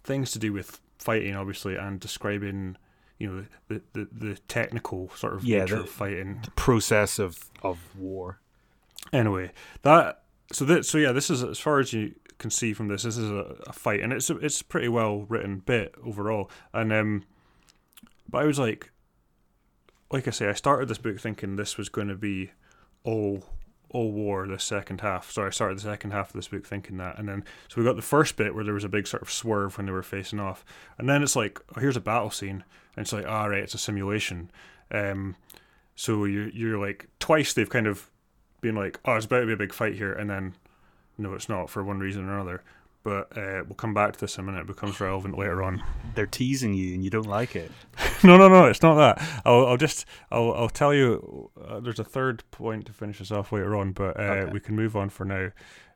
[0.03, 2.77] things to do with fighting obviously and describing
[3.18, 7.18] you know the, the, the technical sort of yeah, nature the, of fighting, the process
[7.18, 8.40] of of war.
[9.12, 10.22] Anyway, that
[10.53, 13.16] so that so yeah, this is as far as you can see from this, this
[13.16, 16.50] is a, a fight, and it's a, it's a pretty well written bit overall.
[16.72, 17.24] And um,
[18.29, 18.90] but I was like,
[20.11, 22.50] like I say, I started this book thinking this was going to be
[23.05, 23.44] all
[23.90, 25.31] all war the second half.
[25.31, 27.87] Sorry, I started the second half of this book thinking that, and then so we
[27.87, 30.03] got the first bit where there was a big sort of swerve when they were
[30.03, 30.64] facing off,
[30.98, 32.64] and then it's like, oh, here's a battle scene,
[32.96, 34.50] and it's like, all ah, right, it's a simulation.
[34.90, 35.37] Um,
[35.94, 38.11] so you're you're like twice they've kind of
[38.61, 40.54] been like, oh, it's about to be a big fight here, and then
[41.18, 42.62] no, it's not for one reason or another.
[43.02, 44.62] But uh, we'll come back to this in a minute.
[44.62, 45.85] It becomes relevant later on.
[46.14, 47.70] They're teasing you, and you don't like it.
[48.24, 48.64] no, no, no.
[48.64, 49.42] It's not that.
[49.44, 51.50] I'll, I'll just, I'll, I'll tell you.
[51.62, 54.52] Uh, there's a third point to finish us off later on, but uh, okay.
[54.52, 55.50] we can move on for now.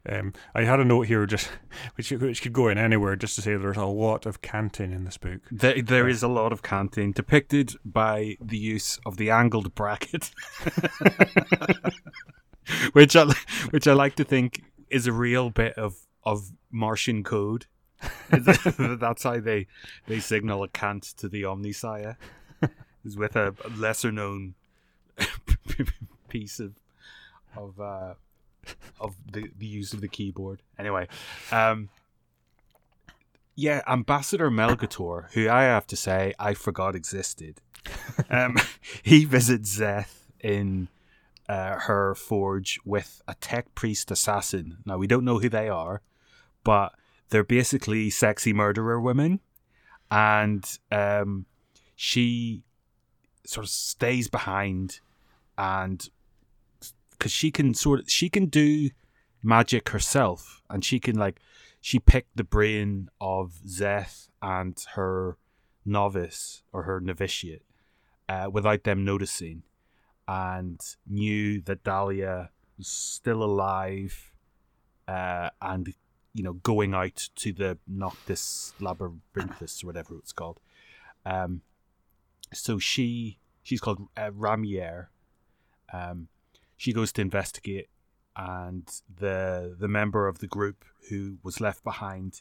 [0.09, 1.51] Um, I had a note here, just
[1.97, 5.05] which which could go in anywhere, just to say there's a lot of canting in
[5.05, 5.41] this book.
[5.51, 9.75] There, there uh, is a lot of canting depicted by the use of the angled
[9.75, 10.31] bracket,
[12.93, 13.33] which I
[13.71, 17.67] which I like to think is a real bit of of Martian code.
[18.31, 19.67] That's how they
[20.07, 22.17] they signal a cant to the Omnissiah.
[23.05, 24.55] Is with a lesser known
[26.29, 26.75] piece of
[27.57, 28.15] of uh,
[29.01, 30.63] of the, the use of the keyboard.
[30.79, 31.09] Anyway,
[31.53, 31.89] um,
[33.55, 37.61] Yeah, Ambassador Melgator, who I have to say I forgot existed.
[38.31, 38.57] um,
[39.03, 40.89] he visits Zeth in
[41.49, 44.79] uh, her forge with a tech priest assassin.
[44.85, 46.03] Now we don't know who they are,
[46.63, 46.93] but
[47.31, 49.41] they're basically sexy murderer women,
[50.11, 51.47] and um,
[51.97, 52.63] she
[53.45, 55.01] sort of stays behind,
[55.57, 56.09] and
[57.19, 58.91] because she can sort of she can do
[59.43, 61.41] magic herself, and she can like
[61.81, 65.37] she picked the brain of Zeth and her
[65.85, 67.63] novice or her novitiate
[68.29, 69.63] uh, without them noticing,
[70.27, 74.33] and knew that Dalia was still alive,
[75.07, 75.95] uh, and
[76.35, 80.61] you know going out to the Noctis Labyrinthus or whatever it's called.
[81.27, 81.63] Um,
[82.53, 85.09] so she she's called uh, Ramier.
[85.93, 86.29] Um,
[86.79, 87.89] she goes to investigate,
[88.35, 92.41] and the the member of the group who was left behind,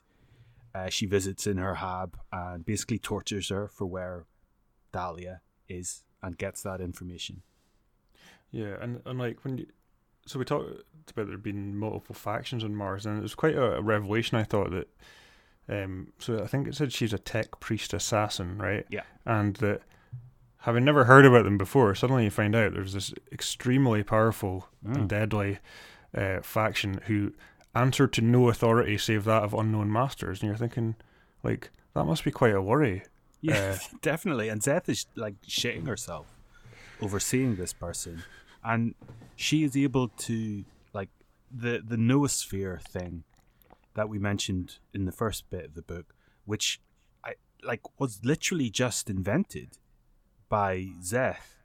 [0.73, 4.25] uh, she visits in her hab and basically tortures her for where
[4.93, 7.41] Dalia is and gets that information.
[8.51, 9.67] Yeah, and, and like when you,
[10.25, 13.77] so we talked about there being multiple factions on Mars, and it was quite a,
[13.77, 14.37] a revelation.
[14.37, 14.87] I thought that,
[15.67, 18.85] um, so I think it said she's a tech priest assassin, right?
[18.89, 19.81] Yeah, and that
[20.59, 24.95] having never heard about them before, suddenly you find out there's this extremely powerful Mm.
[24.95, 25.59] and deadly
[26.15, 27.33] uh, faction who
[27.75, 30.95] answer to no authority save that of unknown masters, and you're thinking,
[31.43, 33.03] like, that must be quite a worry.
[33.41, 34.49] Yeah, definitely.
[34.49, 36.27] And Zeth is like shitting herself
[37.01, 38.23] overseeing this person,
[38.63, 38.95] and
[39.35, 41.09] she is able to like
[41.51, 43.23] the the noosphere thing
[43.93, 46.13] that we mentioned in the first bit of the book,
[46.45, 46.79] which
[47.23, 49.77] I like was literally just invented
[50.49, 51.55] by Zeth.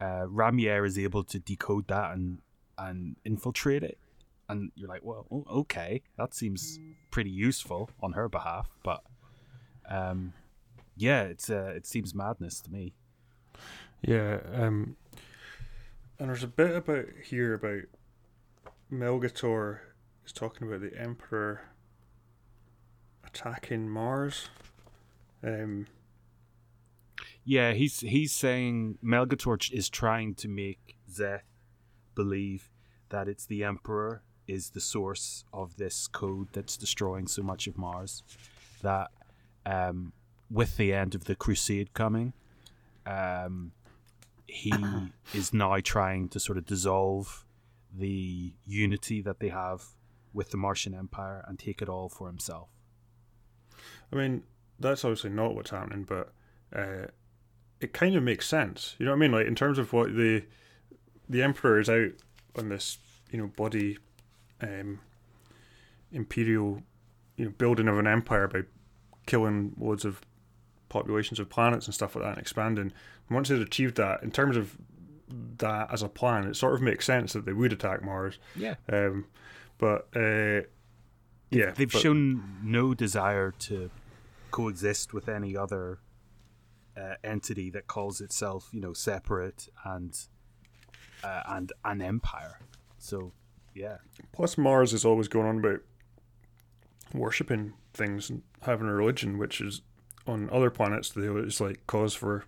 [0.00, 2.38] Uh, Ramier is able to decode that and
[2.78, 3.98] and infiltrate it,
[4.48, 6.78] and you're like, well, okay, that seems
[7.10, 9.02] pretty useful on her behalf, but
[9.88, 10.34] um,
[10.96, 12.92] yeah, it's uh, it seems madness to me.
[14.02, 14.96] Yeah, um,
[16.18, 17.82] and there's a bit about here about
[18.92, 19.78] Melgator
[20.24, 21.62] is talking about the Emperor
[23.24, 24.48] attacking Mars.
[25.42, 25.86] Um,
[27.48, 31.42] Yeah, he's he's saying Melgatorch is trying to make Zeth
[32.16, 32.70] believe
[33.10, 37.78] that it's the Emperor is the source of this code that's destroying so much of
[37.78, 38.24] Mars.
[38.82, 39.12] That
[39.64, 40.12] um,
[40.50, 42.32] with the end of the Crusade coming,
[43.06, 43.70] um,
[44.48, 44.72] he
[45.32, 47.44] is now trying to sort of dissolve
[47.96, 49.84] the unity that they have
[50.34, 52.68] with the Martian Empire and take it all for himself.
[54.12, 54.42] I mean,
[54.80, 56.32] that's obviously not what's happening, but
[56.74, 57.06] uh,
[57.80, 58.94] it kind of makes sense.
[58.98, 59.32] You know what I mean?
[59.32, 60.44] Like in terms of what the
[61.28, 62.10] the Emperor is out
[62.56, 62.98] on this,
[63.30, 63.98] you know, body
[64.60, 65.00] um,
[66.12, 66.82] imperial,
[67.36, 68.62] you know, building of an empire by
[69.26, 70.20] killing loads of
[70.88, 72.92] populations of planets and stuff like that and expanding.
[73.28, 74.76] And once they've achieved that, in terms of
[75.58, 78.38] that as a plan, it sort of makes sense that they would attack Mars.
[78.54, 78.76] Yeah.
[78.90, 79.26] Um,
[79.78, 80.62] but uh,
[81.50, 83.90] yeah, they've but- shown no desire to
[84.52, 85.98] coexist with any other
[86.96, 90.18] uh, entity that calls itself, you know, separate and
[91.22, 92.58] uh, and an empire.
[92.98, 93.32] So,
[93.74, 93.98] yeah,
[94.32, 95.80] Plus, Mars is always going on about
[97.14, 99.82] worshipping things and having a religion, which is
[100.26, 101.16] on other planets.
[101.16, 102.44] Is like cause for,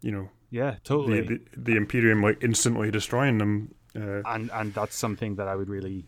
[0.00, 1.20] you know, yeah, totally.
[1.22, 3.74] the, the the Imperium like instantly destroying them.
[3.94, 6.04] Uh, and and that's something that I would really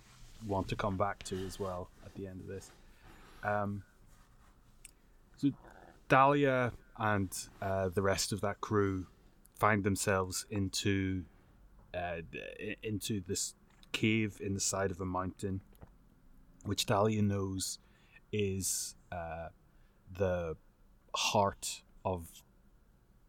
[0.47, 2.71] want to come back to as well at the end of this.
[3.43, 3.83] Um,
[5.39, 5.51] so
[6.09, 7.33] Dalia and
[7.63, 9.07] uh, the rest of that crew
[9.59, 11.25] find themselves into
[11.95, 12.21] uh,
[12.83, 13.55] into this
[13.93, 15.61] cave in the side of a mountain,
[16.65, 17.79] which Dalia knows
[18.33, 19.49] is uh,
[20.17, 20.57] the
[21.15, 22.29] heart of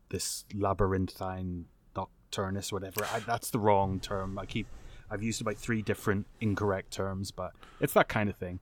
[0.09, 3.05] this labyrinthine nocturnus, whatever.
[3.13, 4.37] I, that's the wrong term.
[4.37, 4.67] I keep.
[5.11, 8.59] I've used about three different incorrect terms, but it's that kind of thing.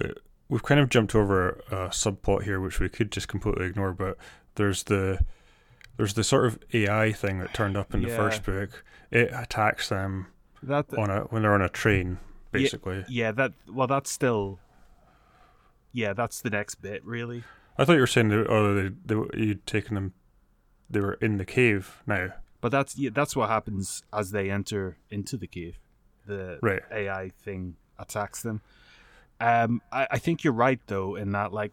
[0.00, 0.12] we-
[0.48, 3.92] we've kind of jumped over a subplot here, which we could just completely ignore.
[3.92, 4.16] But
[4.56, 5.20] there's the
[5.96, 8.84] there's the sort of AI thing that turned up in the first book.
[9.10, 10.26] It attacks them
[10.62, 12.18] That on a when they're on a train,
[12.52, 13.04] basically.
[13.08, 14.58] yeah, that well, that's still.
[15.92, 17.42] Yeah, that's the next bit, really.
[17.78, 20.12] I thought you were saying that oh, they, they you'd taken them.
[20.90, 22.28] They were in the cave now.
[22.60, 25.78] But that's yeah, that's what happens as they enter into the cave.
[26.26, 26.82] The Right.
[26.92, 28.60] AI thing attacks them.
[29.40, 31.72] Um, I, I think you're right though in that like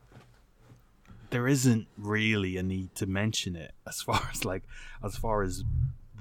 [1.30, 4.63] there isn't really a need to mention it as far as like
[5.04, 5.63] as far as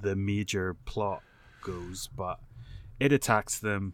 [0.01, 1.21] the major plot
[1.61, 2.39] goes, but
[2.99, 3.93] it attacks them,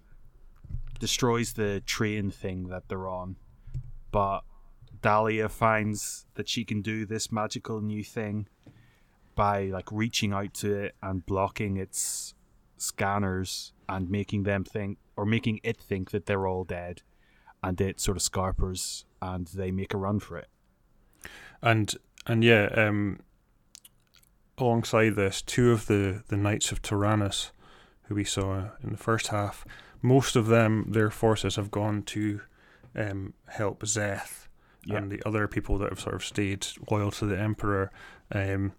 [0.99, 3.35] destroys the train thing that they're on,
[4.11, 4.41] but
[5.01, 8.47] Dalia finds that she can do this magical new thing
[9.35, 12.33] by like reaching out to it and blocking its
[12.77, 17.01] scanners and making them think or making it think that they're all dead
[17.63, 20.47] and it sort of scarpers and they make a run for it.
[21.61, 21.93] And
[22.25, 23.19] and yeah, um,
[24.57, 27.51] alongside this, two of the the Knights of Taranis,
[28.03, 29.65] who we saw in the first half,
[30.01, 32.41] most of them their forces have gone to
[32.95, 34.47] um, help Zeth
[34.85, 34.97] Yeah.
[34.97, 37.91] and the other people that have sort of stayed loyal to the Emperor.
[38.31, 38.73] Um,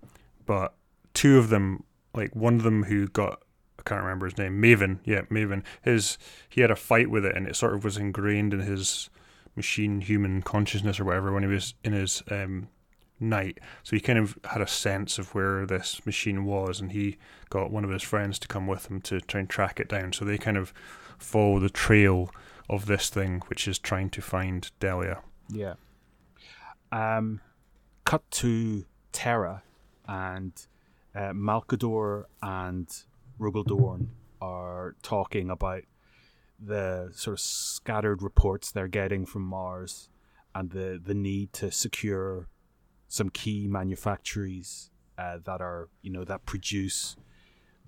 [0.47, 0.75] but
[1.14, 3.43] two of them, like one of them who got
[3.81, 4.99] I can't remember his name, Maven.
[5.05, 5.62] Yeah, Maven.
[5.83, 9.11] His he had a fight with it, and it sort of was ingrained in his
[9.57, 12.69] machine human consciousness or whatever when he was in his um,
[13.19, 13.59] knight.
[13.83, 17.16] So he kind of had a sense of where this machine was, and he
[17.49, 20.12] got one of his friends to come with him to try and track it down.
[20.12, 20.73] So they kind of
[21.19, 22.31] follow the trail
[22.69, 25.21] of this thing, which is trying to find Dalia.
[25.49, 25.75] Yeah.
[26.93, 27.40] Um,
[28.05, 29.62] cut to Terra,
[30.07, 30.53] and
[31.14, 32.88] uh, Malcador and
[33.40, 35.83] Rogal Dorn are talking about
[36.59, 40.11] the sort of scattered reports they're getting from Mars
[40.55, 42.48] and the, the need to secure
[43.09, 47.16] some key manufactories uh, that are, you know, that produce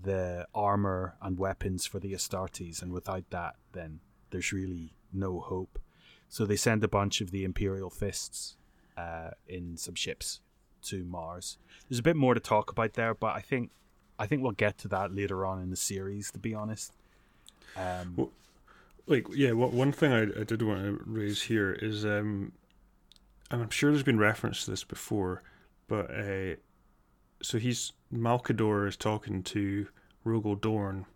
[0.01, 2.83] the armor and weapons for the Astartes.
[2.83, 5.79] And without that, then there's really no hope.
[6.29, 8.57] So they send a bunch of the Imperial Fists
[8.97, 10.41] uh, in some ships
[10.83, 11.59] to Mars.
[11.88, 13.71] There's a bit more to talk about there, but I think
[14.23, 16.31] I think we'll get to that later on in the series.
[16.31, 16.93] To be honest,
[17.77, 18.31] um, Well,
[19.07, 22.53] like yeah what one thing I, I did want to raise here is um
[23.51, 25.43] and i'm sure there's been reference to this before
[25.89, 26.55] but uh
[27.43, 29.89] so he's malcador is talking to
[30.25, 31.07] rogal dorn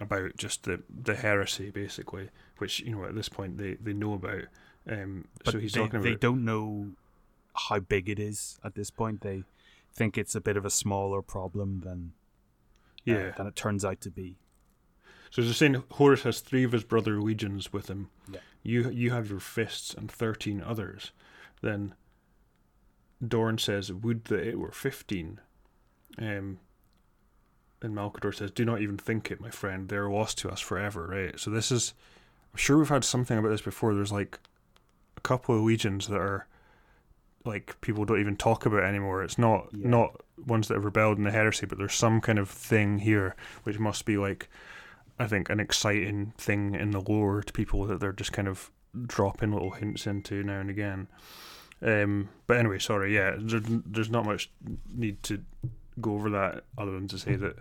[0.00, 4.14] about just the the heresy basically which you know at this point they they know
[4.14, 4.42] about
[4.90, 6.88] um but so he's they, talking they don't know
[7.54, 9.20] how big it is at this point.
[9.20, 9.44] They
[9.94, 12.12] think it's a bit of a smaller problem than
[13.08, 14.38] uh, yeah than it turns out to be.
[15.30, 18.10] So they're saying Horus has three of his brother legions with him.
[18.30, 18.40] Yeah.
[18.62, 21.12] You you have your fists and thirteen others.
[21.62, 21.94] Then
[23.26, 25.40] Dorn says, "Would that it were 15.
[26.18, 26.58] Um,
[27.82, 29.88] and Malcador says, "Do not even think it, my friend.
[29.88, 31.38] They're lost to us forever." Right.
[31.38, 31.94] So this is.
[32.52, 33.94] I'm sure we've had something about this before.
[33.94, 34.38] There's like
[35.16, 36.46] a couple of legions that are
[37.44, 39.22] like people don't even talk about anymore.
[39.22, 39.88] It's not Yeah.
[39.88, 43.34] not ones that have rebelled in the heresy, but there's some kind of thing here
[43.64, 44.48] which must be like
[45.18, 48.70] I think an exciting thing in the lore to people that they're just kind of
[49.06, 51.08] dropping little hints into now and again.
[51.82, 54.50] Um, but anyway, sorry, yeah, there, there's not much
[54.94, 55.42] need to
[56.00, 57.56] go over that other than to say that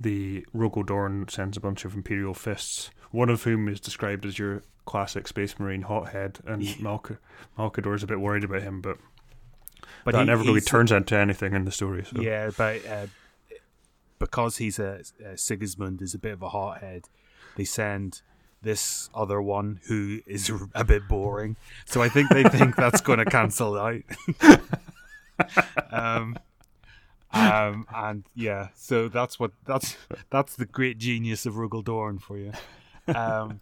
[0.00, 4.38] the Rogal Dorn sends a bunch of Imperial fists, one of whom is described as
[4.38, 6.74] your classic Space Marine hothead, and Yeah.
[6.80, 7.18] Malka,
[7.58, 8.98] Malcador's a bit worried about him, but,
[10.04, 12.04] But that he- never really turns into anything in the story.
[12.04, 12.20] So.
[12.20, 13.06] Yeah, but uh,
[14.18, 17.08] because he's a, a Sigismund is a bit of a hothead,
[17.56, 18.22] they send
[18.62, 21.56] this other one who is a bit boring.
[21.86, 24.02] So I think they think that's going to cancel out.
[25.90, 26.38] um,
[27.32, 29.96] um, and yeah, so that's what that's
[30.30, 32.52] that's the great genius of Rogal Dorn for you.
[33.08, 33.60] Um,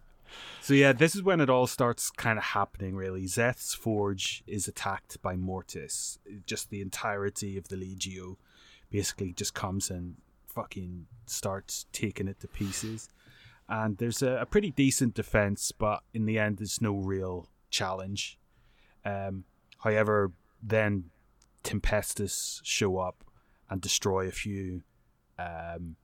[0.61, 2.95] so yeah, this is when it all starts kind of happening.
[2.95, 6.19] Really, Zeth's forge is attacked by Mortis.
[6.45, 8.37] Just the entirety of the Legio
[8.89, 10.15] basically just comes and
[10.47, 13.09] fucking starts taking it to pieces.
[13.67, 18.39] And there's a, a pretty decent defense, but in the end, there's no real challenge.
[19.05, 19.43] Um,
[19.83, 21.05] however, then
[21.63, 23.23] Tempestus show up
[23.69, 24.81] and destroy a few
[25.37, 25.95] um,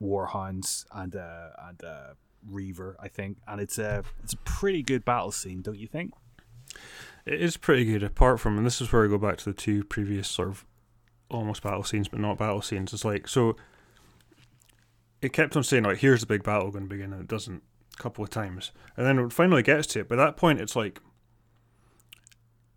[0.00, 1.82] warhounds and and
[2.48, 6.12] Reaver, I think, and it's a it's a pretty good battle scene, don't you think?
[7.26, 9.54] It is pretty good, apart from, and this is where I go back to the
[9.54, 10.66] two previous sort of
[11.30, 12.92] almost battle scenes, but not battle scenes.
[12.92, 13.56] It's like, so
[15.22, 17.62] it kept on saying, like, here's the big battle going to begin, and it doesn't
[17.98, 18.72] a couple of times.
[18.96, 20.08] And then it finally gets to it.
[20.08, 21.00] By that point, it's like,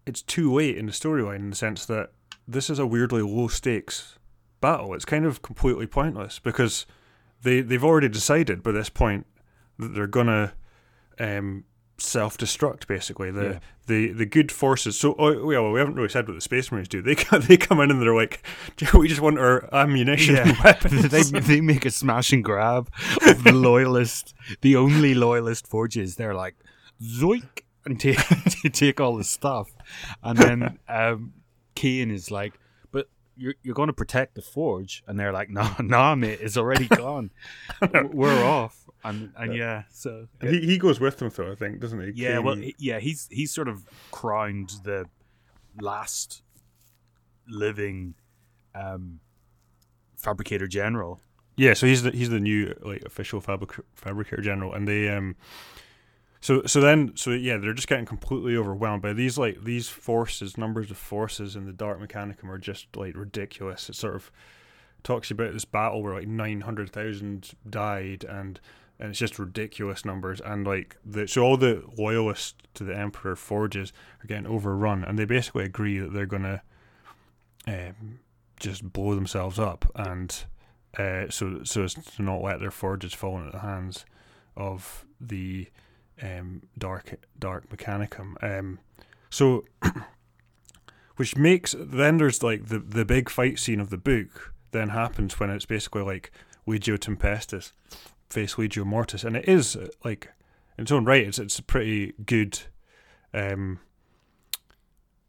[0.05, 2.11] it's too late in the storyline in the sense that
[2.47, 4.17] this is a weirdly low stakes
[4.61, 4.93] battle.
[4.93, 6.85] It's kind of completely pointless because
[7.41, 9.25] they, they've already decided by this point
[9.79, 10.53] that they're to.
[11.19, 11.63] Um,
[11.99, 13.59] self-destruct basically the Yeah.
[13.87, 16.87] the the good forces so oh, well we haven't really said what the space marines
[16.87, 18.43] do they come, they come in and they're like
[18.93, 22.91] we just want our ammunition and weapons they they make a smash and grab
[23.25, 26.17] of the loyalist, the only loyalist forges.
[26.17, 26.55] They're like
[27.01, 28.19] zoink and take
[28.73, 29.69] take all the stuff,
[30.21, 31.33] and then um,
[31.73, 32.59] Kane is like, "But
[33.37, 36.87] you're you're going to protect the forge, and they're like, no, nah, mate, it's already
[36.87, 37.31] gone.
[38.11, 41.79] We're off, and and yeah, so And he, he goes with them though, I think,
[41.79, 42.11] doesn't he?
[42.15, 45.05] yeah, well, yeah, he's he's sort of crowned the
[45.79, 46.43] last
[47.47, 48.15] living
[48.75, 49.19] um,
[50.15, 51.21] fabricator general.
[51.55, 55.35] Yeah, so he's the he's the new like official fabric, fabricator general, and they um,
[56.47, 60.57] so so then so yeah, they're just getting completely overwhelmed by these like these forces,
[60.57, 63.89] numbers of forces in the Dark Mechanicum are just like ridiculous.
[63.89, 64.31] It sort of
[65.03, 68.61] talks about this battle where like nine hundred thousand died, and
[68.97, 73.35] and it's just ridiculous numbers, and like the so all the loyalists to the Emperor
[73.35, 73.91] forges
[74.23, 76.61] are getting overrun, and they basically agree that they're gonna
[77.67, 78.21] um,
[78.57, 80.45] just blow themselves up and
[80.97, 84.05] uh, so so as to not let their forges fall into the hands
[84.55, 85.67] of the
[86.21, 88.35] um, dark dark mechanicum.
[88.41, 88.79] Um,
[89.29, 89.63] so,
[91.17, 95.39] which makes then there's like the the big fight scene of the book then happens
[95.39, 96.31] when it's basically like
[96.67, 97.71] Legio Tempestus
[98.29, 100.29] face Legio Mortis, and it is uh, like
[100.77, 102.59] in its own right, it's it's a pretty good
[103.33, 103.79] um,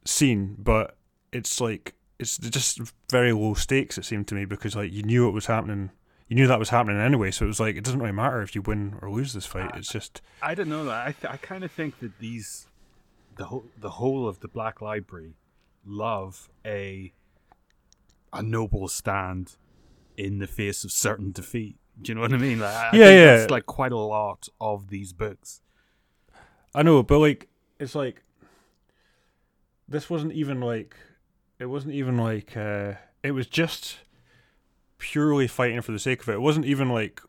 [0.05, 0.97] scene, but
[1.33, 2.81] it's like it's just
[3.11, 5.91] very low stakes it seemed to me because like you knew it was happening
[6.29, 8.55] you knew that was happening anyway so it was like it doesn't really matter if
[8.55, 10.89] you win or lose this fight it's just I don't know.
[10.91, 12.67] I th- I kind of think that these
[13.37, 15.35] the whole the whole of the Black Library
[15.87, 17.13] love a
[18.33, 19.57] a noble stand
[20.17, 21.77] in the face of certain defeat.
[22.03, 22.59] Do you know what I mean?
[22.61, 23.37] Like, I Yeah, think yeah.
[23.37, 25.61] That's like quite a lot of these books.
[26.75, 27.49] i know but like
[27.81, 28.23] it's like
[29.89, 30.95] this wasn't even like
[31.59, 33.99] it wasn't even like uh it was just
[34.99, 36.35] purely fighting for the sake of it.
[36.35, 37.23] It wasn't even like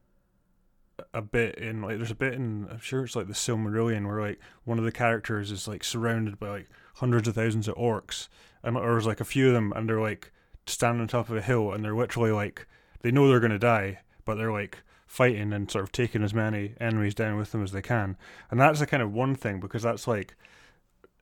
[1.14, 4.22] a bit in like there's a bit in I'm sure it's like the Silmarillion where
[4.22, 8.28] like one of the characters is like surrounded by like hundreds of thousands of orcs
[8.64, 10.34] and there's like a few of them and they're like
[10.68, 12.68] standing on top of a hill and they're literally like
[13.00, 16.76] they know they're gonna die but they're like fighting and sort of taking as many
[16.80, 18.16] enemies down with them as they can.
[18.52, 20.36] And that's the kind of one thing because that's like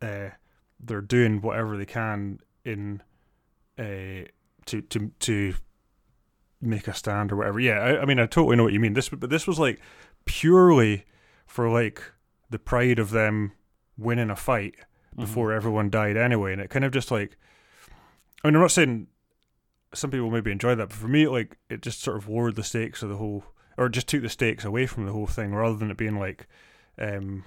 [0.02, 0.30] uh
[0.80, 3.02] they're doing whatever they can in
[3.80, 4.28] uh
[4.66, 5.54] to to to
[6.62, 7.60] make a stand or whatever.
[7.60, 8.94] Yeah, I, I mean, I totally know what you mean.
[8.94, 9.80] This, but this was like
[10.26, 11.06] purely
[11.46, 12.02] for like
[12.50, 13.54] the pride of them
[13.98, 14.76] winning a fight
[15.16, 17.38] before everyone died anyway, and it kind of just like,
[18.44, 19.08] I mean, I'm not saying
[19.94, 22.64] some people maybe enjoy that, but for me, like, it just sort of lowered the
[22.64, 23.44] stakes of the whole,
[23.78, 26.48] or just took the stakes away from the whole thing, rather than it being like,
[27.00, 27.46] um,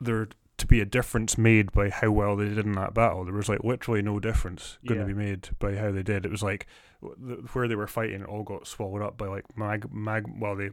[0.00, 0.28] there
[0.58, 3.24] to be a difference made by how well they did in that battle.
[3.24, 5.06] There was like literally no difference going Yeah.
[5.06, 6.24] to be made by how they did.
[6.26, 6.66] It was like
[7.00, 10.24] the, where they were fighting, it all got swallowed up by like mag mag.
[10.38, 10.70] Well, they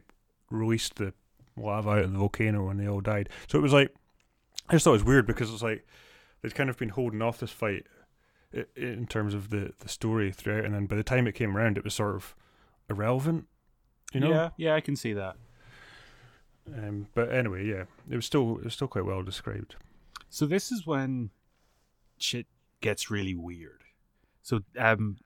[0.50, 1.14] released the
[1.56, 3.28] lava out of the volcano and they all died.
[3.48, 3.94] So it was like
[4.68, 5.86] I just thought it was weird because it's like
[6.42, 7.86] they'd kind of been holding off this fight
[8.74, 11.76] in terms of the the story throughout, and then by the time it came around,
[11.78, 12.34] it was sort of
[12.90, 13.46] irrelevant.
[14.12, 14.30] You know.
[14.30, 15.36] Yeah, yeah, I can see that.
[16.74, 19.76] Um, but anyway, yeah, it was still it was still quite well described.
[20.28, 21.30] So this is when
[22.18, 22.46] shit
[22.80, 23.82] gets really weird.
[24.42, 25.18] So um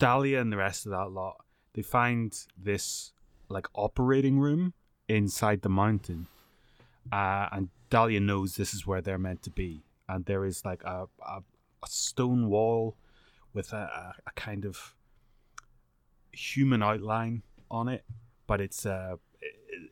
[0.00, 3.12] Dalia and the rest of that lot, they find this
[3.48, 4.72] like operating room
[5.08, 6.26] inside the mountain.
[7.12, 9.82] Uh, and Dalia knows this is where they're meant to be.
[10.08, 11.42] And there is like a a,
[11.82, 12.96] a stone wall
[13.52, 14.94] with a, a, a kind of
[16.32, 18.04] human outline on it,
[18.46, 19.29] but it's uh it-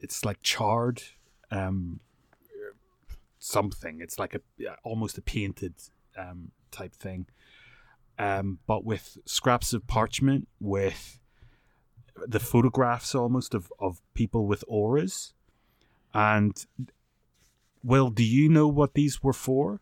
[0.01, 1.03] it's like charred
[1.51, 2.01] um
[3.39, 4.01] something.
[4.01, 4.41] It's like a
[4.85, 5.75] almost a painted
[6.17, 7.27] um, type thing,
[8.19, 11.19] um, but with scraps of parchment with
[12.27, 15.33] the photographs almost of, of people with auras.
[16.13, 16.57] And
[17.85, 19.81] Will, do you know what these were for?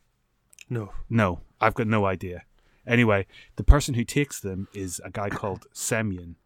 [0.69, 2.43] No, No, I've got no idea.
[2.87, 3.27] Anyway,
[3.57, 6.37] the person who takes them is a guy called Semyon,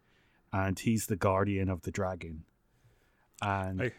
[0.52, 2.44] and he's the guardian of the dragon.
[3.42, 3.92] And I-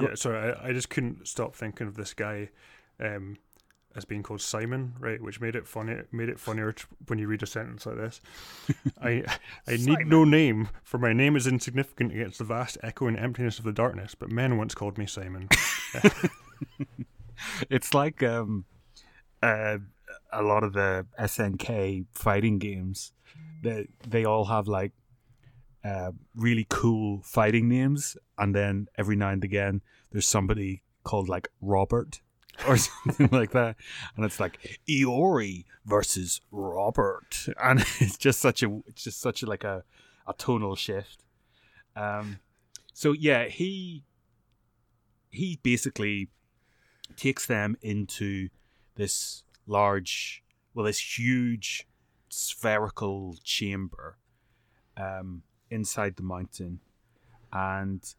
[0.00, 0.14] yeah.
[0.14, 2.50] Sorry, I, I just couldn't stop thinking of this guy
[3.00, 3.38] um,
[3.94, 5.22] as being called Simon, right?
[5.22, 6.02] Which made it funny.
[6.12, 8.20] Made it funnier t- when you read a sentence like this.
[9.00, 9.24] I
[9.66, 13.64] I need no name, for my name is insignificant against the vast echoing emptiness of
[13.64, 14.14] the darkness.
[14.14, 15.48] But men once called me Simon.
[17.70, 18.64] it's like um,
[19.42, 19.78] uh,
[20.32, 23.12] a lot of the SNK fighting games.
[23.62, 24.92] That they all have like
[25.84, 31.48] uh, really cool fighting names, and then every now and again there's somebody called like
[31.60, 32.20] Robert
[32.68, 33.76] or something like that,
[34.16, 39.46] and it's like Iori versus Robert, and it's just such a it's just such a
[39.46, 39.84] like a
[40.26, 41.24] a tonal shift.
[41.94, 42.40] Um,
[42.92, 44.04] so yeah, he
[45.30, 46.28] he basically
[47.16, 48.48] takes them into
[48.96, 50.42] this large,
[50.74, 51.86] well, this huge
[52.28, 54.18] spherical chamber.
[54.96, 56.80] Um, inside the mountain,
[57.52, 58.14] and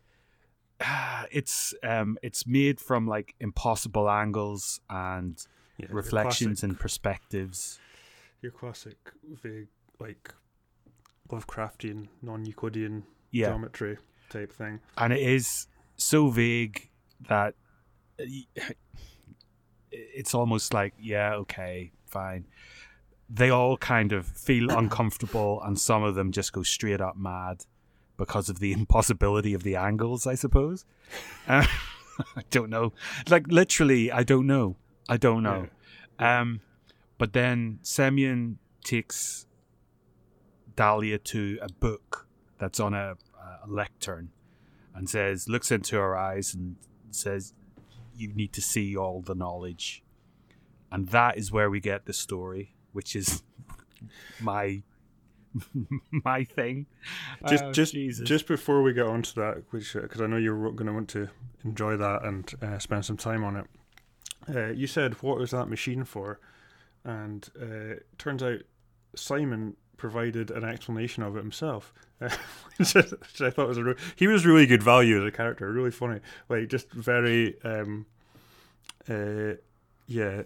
[0.81, 5.45] uh, it's um, it's made from like impossible angles and
[5.77, 7.79] Yeah, reflections and perspectives.
[8.41, 8.97] your classic
[9.43, 9.67] vague
[9.99, 10.33] like
[11.29, 13.97] Lovecraftian, non-Euclidean Yeah, geometry
[14.29, 14.79] type thing.
[14.97, 15.67] and it is
[15.97, 16.89] so vague
[17.27, 17.55] that
[19.91, 22.45] it's almost like yeah okay fine
[23.29, 27.65] they all kind of feel uncomfortable and some of them just go straight up mad
[28.15, 30.85] because of the impossibility of the angles i suppose.
[31.47, 31.65] Uh,
[32.35, 32.93] i don't know.
[33.29, 34.77] Like literally i don't know.
[35.09, 35.67] I don't know.
[36.19, 36.61] Um
[37.17, 39.47] but then semyon takes
[40.75, 42.27] dalia to a book
[42.59, 43.15] that's on a,
[43.65, 44.29] a lectern
[44.95, 46.75] and says, looks into her eyes and
[47.11, 47.53] says,
[48.15, 50.03] "You need to see all the knowledge,"
[50.91, 53.43] and that is where we get the story, which is
[54.41, 54.81] my
[56.11, 56.87] my thing.
[57.47, 58.27] Just, Oh, just, Jesus.
[58.27, 61.09] just before we get on to that, which because I know you're going to want
[61.09, 61.29] to
[61.63, 63.65] enjoy that and uh, spend some time on it.
[64.53, 66.39] Uh, you said, "What was that machine for?"
[67.03, 68.61] And uh, turns out
[69.15, 72.29] Simon provided an explanation of it himself, uh,
[72.77, 75.31] which, I, which I thought was a re- he was really good value as a
[75.31, 76.19] character, really funny,
[76.49, 78.05] like just very, um,
[79.09, 79.53] uh,
[80.07, 80.41] yeah,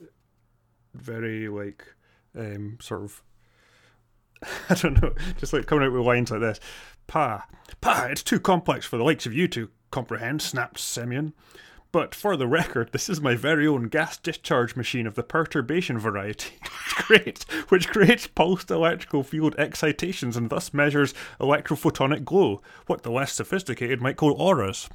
[0.93, 1.85] very like
[2.37, 3.21] um, sort of.
[4.69, 6.59] I don't know, just like coming out with lines like this.
[7.07, 7.45] Pa,
[7.79, 11.33] pa, it's too complex for the likes of you to comprehend, snapped Semyon.
[11.91, 15.99] But for the record, this is my very own gas discharge machine of the perturbation
[15.99, 23.03] variety, which creates, which creates pulsed electrical field excitations and thus measures electrophotonic glow, what
[23.03, 24.87] the less sophisticated might call auras.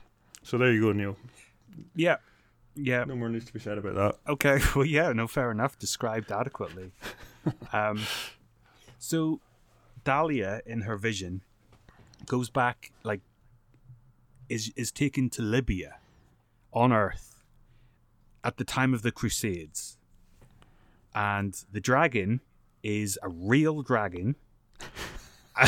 [0.43, 1.17] So there you go, Neil.
[1.95, 2.17] yeah,
[2.75, 3.05] yeah.
[3.05, 4.33] No more needs to be said about that.
[4.33, 5.79] Okay, well, yeah, no, fair enough.
[5.79, 6.93] Described adequately.
[7.73, 8.01] Um,
[8.99, 9.41] so,
[10.05, 11.43] Dalia, in her vision,
[12.27, 13.21] goes back, like,
[14.49, 15.97] is is taken to Libya,
[16.73, 17.43] on Earth,
[18.45, 19.97] at the time of the Crusades,
[21.15, 22.41] and the dragon
[22.83, 24.37] is a real dragon.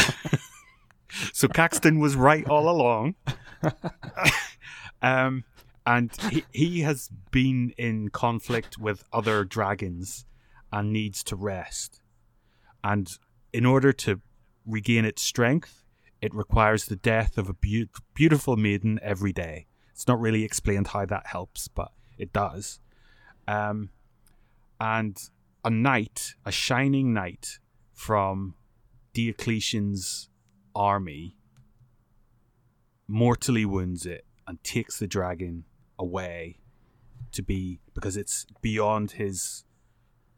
[1.32, 3.14] so Caxton was right all along.
[5.02, 5.44] um,
[5.86, 10.26] and he, he has been in conflict with other dragons
[10.72, 12.00] and needs to rest.
[12.84, 13.10] And
[13.52, 14.20] in order to
[14.66, 15.84] regain its strength,
[16.20, 19.66] it requires the death of a beau- beautiful maiden every day.
[19.92, 22.80] It's not really explained how that helps, but it does.
[23.46, 23.90] Um,
[24.80, 25.18] and
[25.64, 27.58] a knight, a shining knight
[27.92, 28.54] from
[29.12, 30.28] Diocletian's
[30.74, 31.36] army,
[33.08, 35.64] mortally wounds it and takes the dragon
[35.98, 36.58] away
[37.32, 39.64] to be because it's beyond his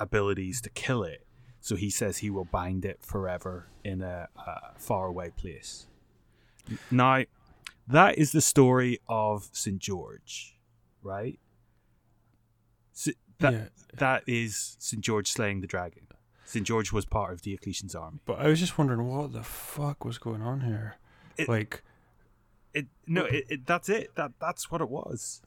[0.00, 1.26] abilities to kill it.
[1.60, 5.86] So he says he will bind it forever in a, a faraway place.
[6.90, 7.24] Now,
[7.86, 9.78] that is the story of St.
[9.78, 10.56] George,
[11.02, 11.38] right?
[12.94, 13.64] S- that, yeah.
[13.94, 15.02] that is St.
[15.02, 16.06] George slaying the dragon.
[16.44, 16.66] St.
[16.66, 18.20] George was part of Diocletian's army.
[18.24, 20.96] But I was just wondering what the fuck was going on here.
[21.36, 21.82] It- like,
[22.74, 24.14] It no, it, it, that's it.
[24.16, 25.42] That that's what it was.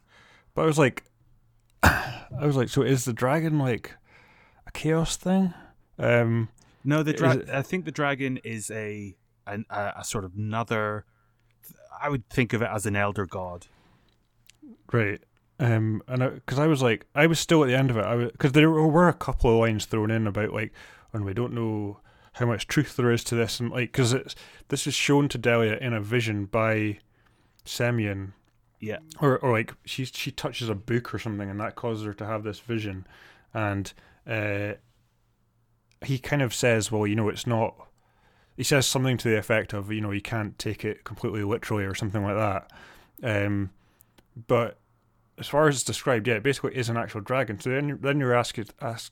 [0.53, 1.03] but I was like,
[1.83, 3.95] I was like, so is the dragon like
[4.73, 5.53] chaos thing?
[5.99, 6.49] Um,
[6.83, 9.15] No, the Is dra- it- I think the dragon is a
[9.47, 11.05] an, a, a sort of another.
[12.01, 13.67] I would think of it as an elder god.
[14.91, 15.21] right.
[15.59, 18.03] Um, and because I, was like, I was still at the end of it.
[18.03, 20.73] I because there were a couple of lines thrown in about like,
[21.13, 21.99] and we don't know
[22.33, 24.35] how much truth there is to this, and like, because it's
[24.69, 26.99] this is shown to Dalia in a vision by
[27.65, 28.33] Semyon,
[28.79, 32.13] Yeah, or or like she she touches a book or something, and that causes her
[32.15, 33.05] to have this vision,
[33.53, 33.93] and
[34.27, 34.73] uh,
[36.05, 37.75] he kind of says, well, you know, it's not.
[38.55, 41.85] He says something to the effect of, you know, you can't take it completely literally
[41.85, 42.71] or something like that.
[43.23, 43.71] Um,
[44.47, 44.77] but
[45.39, 47.59] as far as it's described, yeah, it basically is an actual dragon.
[47.59, 49.11] So then, then you're asked, asked,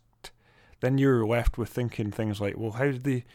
[0.80, 3.26] then you're left with thinking things like, well, how did they,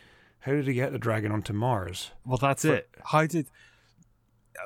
[0.40, 2.12] how did he get the dragon onto Mars?
[2.24, 2.88] well, that's For- it.
[3.04, 3.48] How did?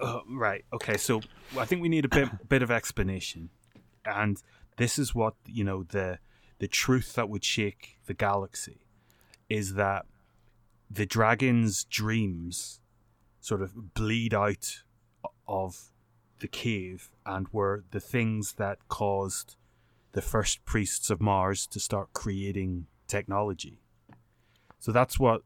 [0.01, 0.65] Uh, right.
[0.73, 0.99] Okay.
[0.99, 1.21] So
[1.59, 3.51] I think we need a bit bit of explanation,
[4.05, 4.41] and
[4.77, 6.19] this is what you know the
[6.61, 8.87] the truth that would shake the galaxy
[9.49, 10.07] is that
[10.91, 12.81] the dragon's dreams
[13.41, 14.83] sort of bleed out
[15.49, 15.91] of
[16.41, 19.57] the cave and were the things that caused
[20.13, 23.81] the first priests of Mars to start creating technology.
[24.79, 25.43] So that's what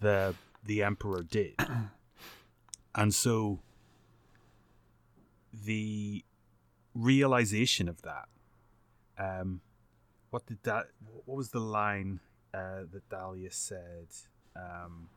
[0.00, 1.54] the the emperor did.
[2.98, 3.60] And so
[5.52, 6.24] the
[6.94, 8.26] realization of that
[9.18, 9.60] um
[10.36, 10.88] what did that
[11.24, 12.20] what was the line
[12.52, 14.08] uh, that Dalia said.
[14.54, 15.08] Um,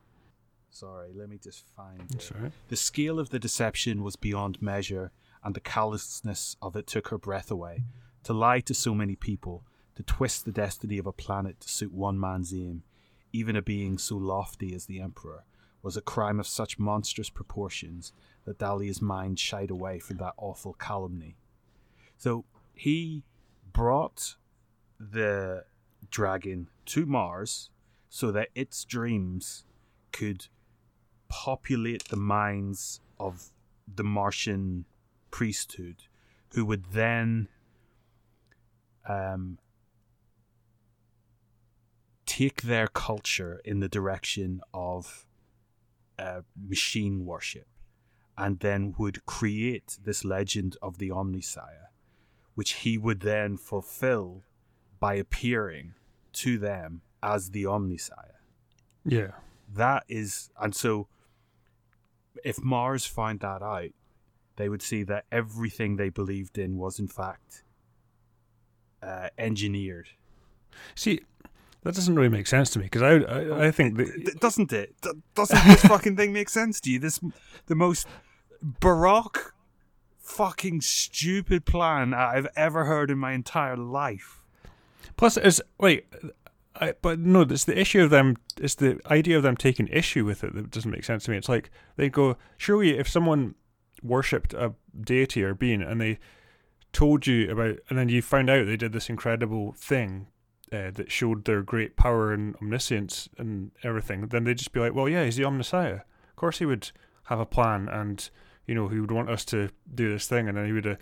[0.70, 2.30] sorry, let me just find it.
[2.40, 2.52] right.
[2.68, 5.12] The scale of the deception was beyond measure,
[5.44, 7.84] and the callousness of it took her breath away.
[8.24, 9.62] To lie to so many people,
[9.96, 12.82] to twist the destiny of a planet to suit one man's aim,
[13.30, 15.44] even a being so lofty as the Emperor,
[15.82, 18.14] was a crime of such monstrous proportions
[18.46, 21.36] that Dalia's mind shied away from that awful calumny.
[22.16, 23.24] So he
[23.70, 24.36] brought
[25.00, 25.64] the
[26.10, 27.70] dragon to Mars
[28.10, 29.64] so that its dreams
[30.12, 30.46] could
[31.28, 33.50] populate the minds of
[33.92, 34.84] the Martian
[35.30, 35.96] priesthood,
[36.54, 37.48] who would then
[39.08, 39.58] um,
[42.26, 45.24] take their culture in the direction of
[46.18, 47.68] uh, machine worship,
[48.36, 51.88] and then would create this legend of the Omnissiah,
[52.54, 54.42] which he would then fulfill
[55.00, 55.94] by appearing
[56.32, 58.36] to them as the Omnissiah.
[59.04, 59.32] Yeah.
[59.74, 61.08] that is and so
[62.44, 63.88] if mars find that out
[64.56, 67.64] they would see that everything they believed in was in fact
[69.02, 70.10] uh, engineered.
[70.94, 71.20] See,
[71.82, 74.94] that doesn't really make sense to me because I, I I think that doesn't it?
[75.34, 76.98] Doesn't this fucking thing make sense to you?
[76.98, 77.18] This
[77.66, 78.06] the most
[78.62, 79.54] baroque
[80.18, 84.39] fucking stupid plan i've ever heard in my entire life
[85.20, 86.06] plus it's wait,
[86.76, 88.38] I, but no, it's the issue of them.
[88.56, 91.36] It's the idea of them taking issue with it that doesn't make sense to me.
[91.36, 93.54] It's like they go, surely if someone
[94.02, 96.18] worshipped a deity or being and they
[96.94, 100.26] told you about, and then you found out they did this incredible thing
[100.72, 104.94] uh, that showed their great power and omniscience and everything, then they'd just be like,
[104.94, 106.00] well, yeah, he's the Omnissiah.
[106.30, 106.92] Of course, he would
[107.24, 108.30] have a plan, and
[108.66, 110.86] you know, he would want us to do this thing, and then he would.
[110.86, 110.96] Uh,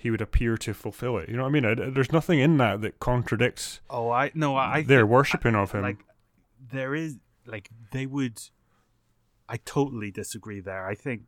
[0.00, 1.28] he would appear to fulfill it.
[1.28, 1.64] You know what I mean?
[1.66, 5.72] I, there's nothing in that that contradicts oh i no i their think- worshipping of
[5.72, 5.82] him.
[5.82, 5.98] like
[6.72, 8.40] there is like they would
[9.48, 11.22] i totally disagree there i think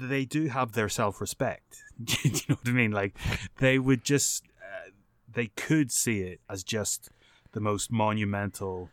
[0.00, 1.82] they do have their self-respect
[2.24, 3.16] you know what i mean like
[3.58, 4.90] they would just uh,
[5.32, 7.10] they could see it as just
[7.52, 8.90] the most monumental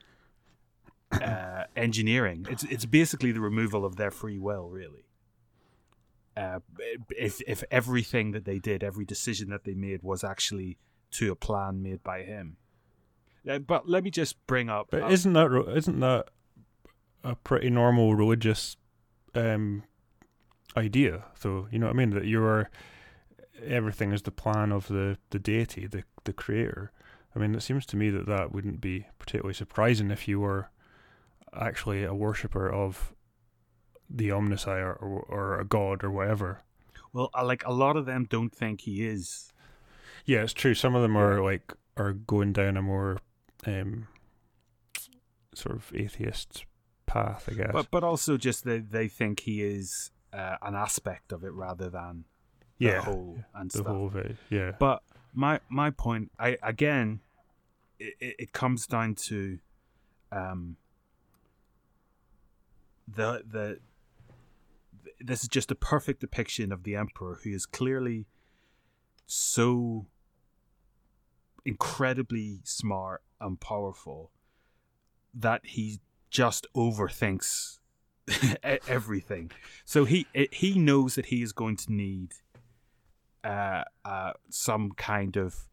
[1.11, 5.02] uh, engineering it's it's basically the removal of their free will really
[6.35, 6.59] uh,
[7.09, 10.77] if if everything that they did every decision that they made was actually
[11.11, 12.57] to a plan made by him
[13.47, 14.87] uh, but let me just bring up.
[14.91, 16.29] But uh, isn't that ro- isn't that
[17.23, 18.77] a pretty normal religious
[19.35, 19.83] um,
[20.77, 21.25] idea?
[21.39, 22.69] So you know what I mean that you are
[23.63, 26.91] everything is the plan of the the deity, the the creator.
[27.35, 30.69] I mean, it seems to me that that wouldn't be particularly surprising if you were
[31.53, 33.13] actually a worshipper of
[34.09, 36.61] the Omnissiah or, or a god or whatever.
[37.13, 39.51] well, like a lot of them don't think he is.
[40.25, 40.73] Yeah, it's true.
[40.73, 43.17] Some of them are like are going down a more
[43.65, 44.07] um,
[45.53, 46.65] sort of atheist
[47.05, 47.71] path, I guess.
[47.73, 51.89] But but also just they they think he is uh, an aspect of it rather
[51.89, 52.25] than
[52.79, 53.87] the yeah, whole and the stuff.
[53.87, 54.37] whole of it.
[54.49, 57.19] Yeah, But my my point, I again,
[57.99, 59.59] it it comes down to,
[60.31, 60.77] um,
[63.07, 63.79] the the.
[65.25, 68.25] This is just a perfect depiction of the emperor, who is clearly
[69.25, 70.07] so
[71.65, 74.31] incredibly smart and powerful
[75.33, 75.99] that he
[76.29, 77.79] just overthinks
[78.87, 79.51] everything.
[79.85, 82.33] So he he knows that he is going to need
[83.43, 85.67] uh, uh, some kind of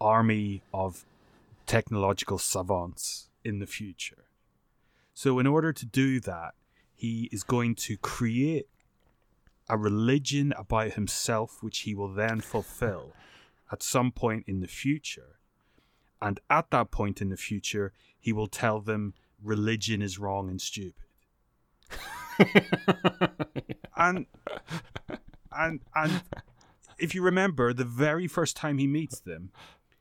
[0.00, 1.04] army of
[1.66, 4.24] technological savants in the future.
[5.12, 6.54] So, in order to do that,
[7.00, 8.68] he is going to create
[9.70, 13.14] a religion about himself, which he will then fulfill
[13.72, 15.38] at some point in the future.
[16.20, 20.60] And at that point in the future, he will tell them religion is wrong and
[20.60, 20.92] stupid.
[23.96, 24.26] and
[25.50, 26.22] and and
[26.98, 29.52] if you remember, the very first time he meets them,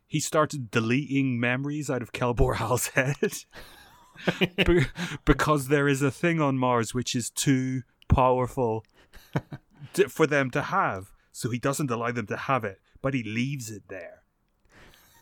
[0.05, 3.45] he started deleting memories out of Kelbor Hal's head.
[4.65, 4.85] Be-
[5.25, 8.85] because there is a thing on Mars which is too powerful
[9.93, 11.11] to, for them to have.
[11.31, 14.23] So he doesn't allow them to have it, but he leaves it there.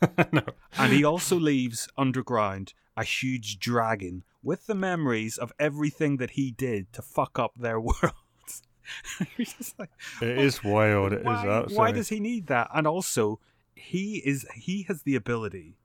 [0.78, 6.52] And he also leaves underground a huge dragon with the memories of everything that he
[6.52, 8.12] did to fuck up their world.
[9.78, 9.90] Like,
[10.22, 11.12] it is wild.
[11.12, 11.76] It is why, absolutely.
[11.76, 12.68] why does he need that?
[12.74, 13.40] And also,
[13.74, 15.76] he is he has the ability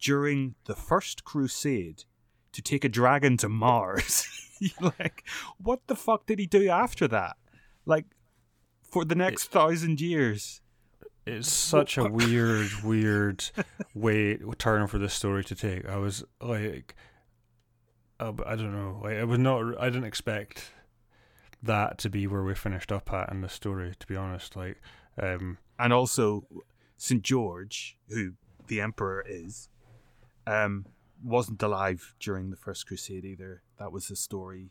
[0.00, 2.04] during the first crusade
[2.52, 4.26] to take a dragon to Mars.
[4.80, 5.22] Like,
[5.58, 7.36] what the fuck did he do after that?
[7.86, 8.06] Like,
[8.82, 10.60] for the next thousand years.
[11.26, 13.44] it's such a weird, weird
[13.94, 15.88] way turn for this story to take.
[15.88, 16.96] I was like,
[18.18, 20.72] I, I don't know, like I was not, I didn't expect
[21.62, 23.94] that to be where we finished up at in the story.
[23.98, 24.80] To be honest, like,
[25.20, 26.46] um, and also
[26.96, 28.32] St George, who
[28.66, 29.68] the emperor is,
[30.46, 30.86] um,
[31.22, 33.62] wasn't alive during the First Crusade either.
[33.78, 34.70] That was the story.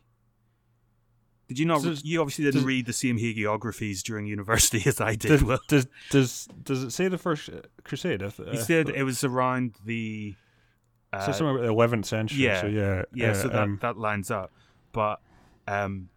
[1.48, 1.82] Did you not?
[1.82, 5.30] Does, you obviously didn't does, read the same hagiographies during university as I did.
[5.30, 7.50] Does well, does does, does it say the First
[7.84, 8.22] Crusade?
[8.22, 10.36] Uh, he said it was around the.
[11.14, 12.40] Uh, so somewhere the eleventh century.
[12.40, 13.32] Yeah, so yeah, yeah.
[13.32, 14.52] Uh, so that um, that lines up,
[14.92, 15.22] but
[15.68, 16.10] um,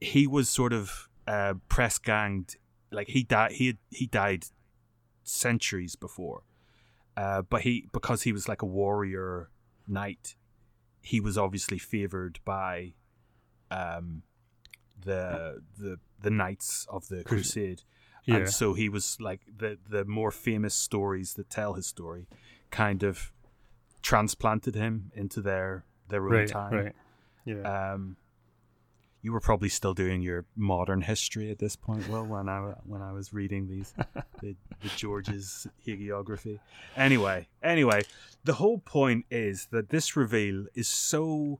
[0.00, 2.56] he was sort of uh, press ganged.
[2.90, 3.52] Like he died.
[3.52, 4.46] He had, he died
[5.22, 6.42] centuries before,
[7.16, 9.50] uh, but he because he was like a warrior
[9.88, 10.36] knight,
[11.00, 12.94] he was obviously favored by
[13.70, 14.22] um,
[15.02, 17.82] the the the knights of the crusade.
[18.24, 18.36] Yeah.
[18.36, 22.26] And so he was like the the more famous stories that tell his story
[22.70, 23.32] kind of
[24.02, 26.72] transplanted him into their their own right, time.
[26.74, 26.92] Right.
[27.44, 27.92] Yeah.
[27.92, 28.16] Um,
[29.26, 33.02] you were probably still doing your modern history at this point, Will, when I when
[33.02, 33.92] I was reading these
[34.40, 36.60] the, the George's hagiography.
[36.96, 38.02] Anyway, anyway,
[38.44, 41.58] the whole point is that this reveal is so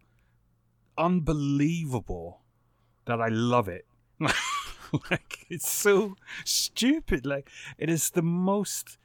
[0.97, 2.43] unbelievable
[3.07, 3.85] that I love it.
[5.11, 6.15] like it's so
[6.45, 7.27] stupid.
[7.27, 8.97] Like it is the most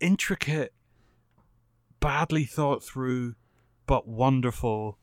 [0.00, 0.74] intricate,
[2.00, 3.36] badly thought through,
[3.86, 4.98] but wonderful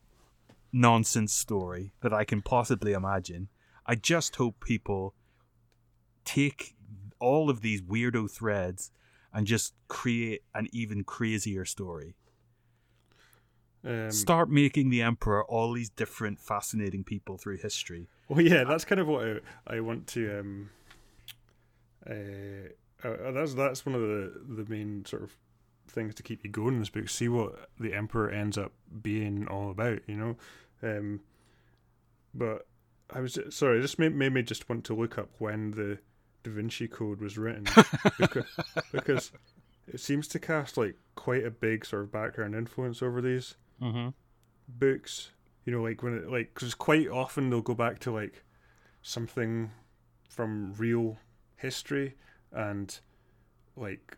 [0.72, 3.48] nonsense story that I can possibly imagine.
[3.86, 5.14] I just hope people
[6.24, 6.74] take
[7.18, 8.90] all of these weirdo threads
[9.32, 12.14] and just create an even crazier story.
[13.84, 18.08] Um, Start making the emperor all these different fascinating people through history.
[18.28, 20.40] Well, yeah, that's kind of what I, I want to.
[20.40, 20.70] Um,
[22.08, 25.36] uh, uh, that's that's one of the the main sort of
[25.90, 27.08] things to keep you going in this book.
[27.08, 28.72] See what the emperor ends up
[29.02, 30.36] being all about, you know.
[30.82, 31.20] Um,
[32.34, 32.66] but
[33.12, 35.98] I was sorry, This made, made me just want to look up when the
[36.42, 37.66] Da Vinci Code was written
[38.18, 38.46] because,
[38.92, 39.32] because
[39.92, 44.08] it seems to cast like quite a big sort of background influence over these mm-hmm.
[44.68, 45.30] books.
[45.64, 48.44] You know, like when it like because quite often they'll go back to like
[49.02, 49.70] something
[50.28, 51.18] from real
[51.56, 52.14] history
[52.52, 52.98] and
[53.76, 54.16] like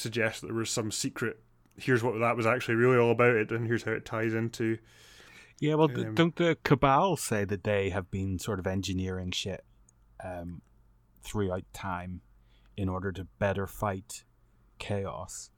[0.00, 1.40] suggest that there was some secret.
[1.76, 4.78] Here's what that was actually really all about it, and here's how it ties into.
[5.60, 9.62] Yeah, well, um, don't the Cabal say that they have been sort of engineering shit
[10.24, 10.62] um,
[11.22, 12.22] throughout time
[12.76, 14.24] in order to better fight
[14.78, 15.50] chaos?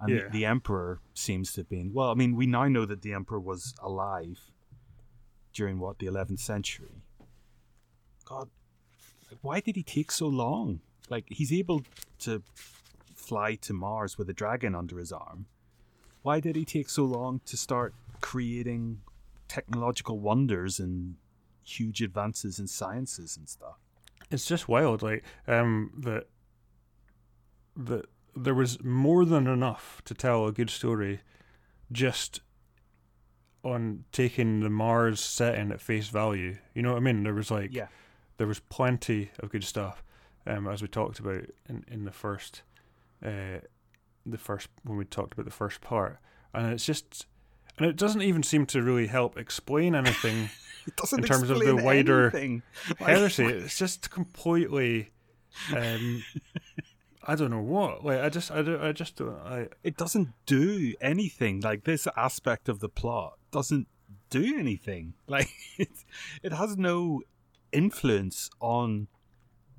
[0.00, 0.22] And yeah.
[0.24, 1.92] the, the Emperor seems to have been.
[1.94, 4.50] Well, I mean, we now know that the Emperor was alive
[5.52, 7.02] during what, the 11th century.
[8.24, 8.50] God,
[9.40, 10.80] why did he take so long?
[11.08, 11.82] Like, he's able
[12.20, 12.42] to
[13.24, 15.46] fly to Mars with a dragon under his arm.
[16.22, 19.00] Why did he take so long to start creating
[19.48, 21.16] technological wonders and
[21.62, 23.78] huge advances in sciences and stuff?
[24.30, 26.28] It's just wild, like um, that
[27.76, 31.20] that there was more than enough to tell a good story,
[31.92, 32.40] just
[33.62, 36.56] on taking the Mars setting at face value.
[36.74, 37.22] You know what I mean?
[37.22, 37.88] There was like, yeah.
[38.36, 40.02] there was plenty of good stuff,
[40.46, 42.62] um, as we talked about in in the first,
[43.24, 43.60] uh,
[44.26, 46.18] the first when we talked about the first part,
[46.52, 47.26] and it's just,
[47.78, 50.50] and it doesn't even seem to really help explain anything.
[50.86, 52.62] in terms of the wider anything.
[52.98, 53.44] heresy.
[53.44, 55.10] it's just completely.
[55.74, 56.22] Um,
[57.26, 58.04] I don't know what.
[58.04, 59.38] Like I just, I, don't, I just don't.
[59.44, 59.68] I.
[59.82, 61.60] It doesn't do anything.
[61.60, 63.88] Like this aspect of the plot doesn't
[64.30, 65.14] do anything.
[65.26, 65.48] Like
[65.78, 65.88] it,
[66.42, 67.22] it has no
[67.72, 69.08] influence on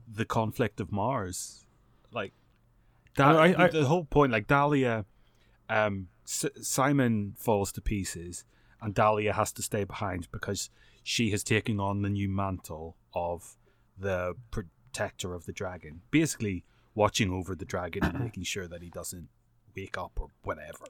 [0.07, 1.65] the conflict of Mars.
[2.11, 2.33] Like
[3.16, 4.32] that, I, I, the whole point.
[4.32, 5.05] Like Dalia,
[5.70, 8.45] um, S- Simon falls to pieces,
[8.82, 10.70] and Dalia has to stay behind because
[11.03, 13.55] she has taken on the new mantle of
[13.97, 16.01] the protector of the dragon.
[16.11, 16.63] Basically
[16.93, 19.30] watching over the dragon and making sure that he doesn't
[19.76, 20.86] wake up or whatever.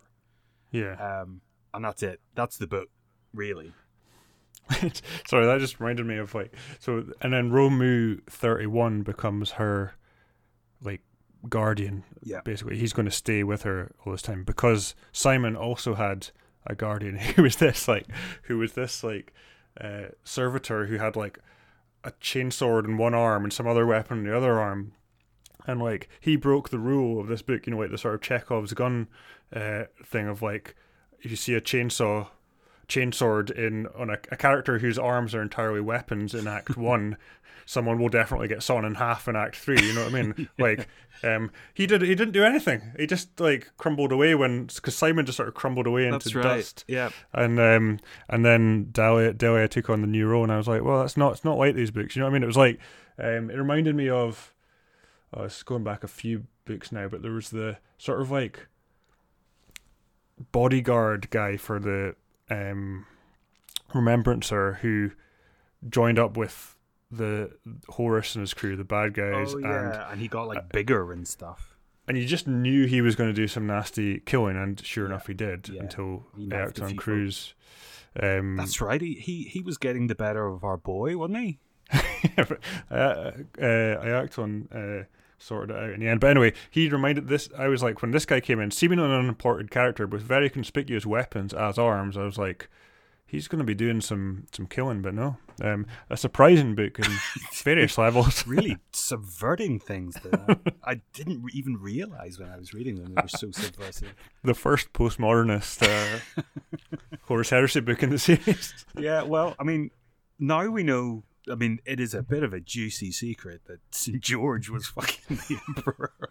[0.71, 0.93] Yeah.
[0.93, 1.41] Um,
[1.73, 2.21] and that's it.
[2.35, 2.89] That's the book,
[3.33, 3.73] really.
[5.27, 9.93] Sorry, that just reminded me of like so, and then Rho-Mu thirty one becomes her
[10.81, 11.01] like
[11.49, 12.03] guardian.
[12.23, 16.29] Yeah, basically, he's going to stay with her all this time because Simon also had
[16.65, 17.17] a guardian.
[17.35, 18.07] Who was this like
[18.43, 19.33] who was this like
[19.79, 21.39] uh, servitor who had like
[22.03, 24.93] a chainsword in one arm and some other weapon in the other arm?
[25.67, 28.21] And like he broke the rule of this book, you know, like the sort of
[28.21, 29.07] Chekhov's gun
[29.53, 30.75] uh, thing of like
[31.21, 32.27] if you see a chainsaw
[32.87, 37.17] chainsword in on a, a character whose arms are entirely weapons in Act One,
[37.65, 39.81] someone will definitely get sawn in half in Act Three.
[39.81, 40.33] You know what I mean?
[40.37, 40.45] yeah.
[40.57, 40.87] Like,
[41.23, 42.93] um, he did he didn't do anything.
[42.97, 46.43] He just like crumbled away when because Simon just sort of crumbled away into right.
[46.43, 46.85] dust.
[46.87, 47.09] Yeah.
[47.33, 50.83] And um, and then Dalia, Dalia took on the new role, and I was like,
[50.83, 52.15] well, that's not it's not like these books.
[52.15, 52.43] You know what I mean?
[52.43, 52.79] It was like
[53.17, 54.51] um, it reminded me of.
[55.33, 58.67] Oh, it's going back a few books now, but there was the sort of like
[60.51, 62.15] bodyguard guy for the
[62.49, 63.05] um,
[63.93, 65.11] Remembrancer who
[65.89, 66.75] joined up with
[67.11, 67.51] the
[67.89, 71.11] Horus and his crew, the bad guys, Oh and yeah, and he got like bigger
[71.11, 71.77] and stuff.
[72.07, 75.09] and you just knew he was going to do some nasty killing, and sure Yeah.
[75.11, 75.81] enough, he did Yeah.
[75.83, 77.53] until He they knifed acted a on few Cruise.
[78.21, 79.01] Um, That's right.
[79.01, 81.59] He, he he was getting the better of our boy, wasn't he?
[82.89, 83.31] uh,
[83.61, 83.65] uh,
[84.01, 85.03] I act on uh,
[85.45, 86.19] sorted it out in the end.
[86.19, 87.49] But anyway, he reminded this.
[87.57, 91.05] I was like, when this guy came in, seemingly an unimportant character with very conspicuous
[91.05, 92.17] weapons as arms.
[92.17, 92.67] I was like,
[93.27, 95.37] he's going to be doing some some killing, but no.
[95.61, 97.05] Um, a surprising book in
[97.63, 98.45] various levels.
[98.55, 100.17] Really subverting things.
[100.23, 100.57] Though.
[100.83, 104.13] I didn't even realize when I was reading them they were so subversive.
[104.43, 106.41] the first postmodernist uh,
[107.23, 108.85] Horus Heresy book in the series.
[108.97, 109.91] Yeah, well, I mean,
[110.39, 111.23] now we know.
[111.51, 114.19] I mean, it is a bit of a juicy secret that St.
[114.21, 116.11] George was fucking the emperor.
[116.21, 116.29] Of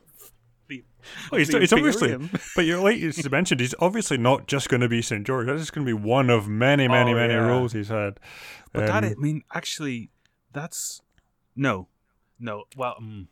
[0.69, 0.85] the,
[1.33, 2.17] Oh, he's, obviously,
[2.57, 5.27] but you're like you mentioned, he's obviously not just going to be St.
[5.27, 5.47] George.
[5.47, 7.47] That's just going to be one of many, many, Oh, many yeah.
[7.47, 8.19] roles he's had.
[8.73, 10.11] But that, Um, I mean, actually,
[10.53, 11.03] that's
[11.55, 11.89] no,
[12.41, 12.65] no.
[12.77, 13.27] Well, mm,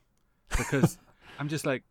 [0.51, 0.99] because
[1.39, 1.83] I'm just like,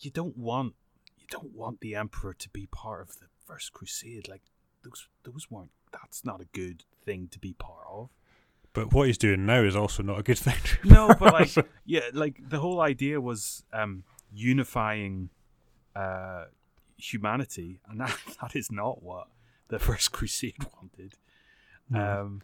[0.00, 0.74] you don't want,
[1.18, 4.28] you don't want the emperor to be part of the first crusade.
[4.28, 4.42] Like
[4.82, 5.72] those, those weren't.
[5.92, 8.10] That's not a good thing to be part of.
[8.74, 10.56] But what he's doing now is also not a good thing.
[10.84, 11.54] No, but like,
[11.86, 14.02] yeah, like the whole idea was um,
[14.32, 15.30] unifying
[15.96, 16.46] uh,
[16.98, 19.28] humanity, and that, that is not what
[19.68, 21.14] the first crusade wanted.
[21.94, 22.42] Um,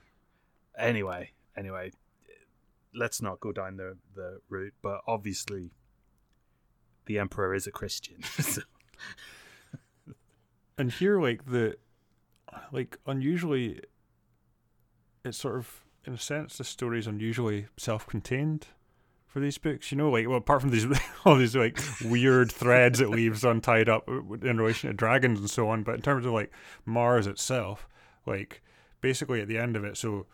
[0.78, 1.90] anyway, anyway,
[2.94, 4.74] let's not go down the the route.
[4.82, 5.72] But obviously,
[7.06, 8.22] the emperor is a Christian.
[8.22, 8.62] so,
[10.78, 11.76] and here, like the,
[12.70, 13.80] like unusually,
[15.24, 18.66] it's sort of in a sense the story is unusually self-contained
[19.26, 19.90] for these books.
[19.90, 20.86] You know, like well, apart from these
[21.24, 25.68] all these like weird threads it leaves untied up in relation to dragons and so
[25.68, 25.82] on.
[25.82, 26.52] But in terms of like
[26.84, 27.88] Mars itself,
[28.26, 28.62] like
[29.00, 30.26] basically at the end of it, so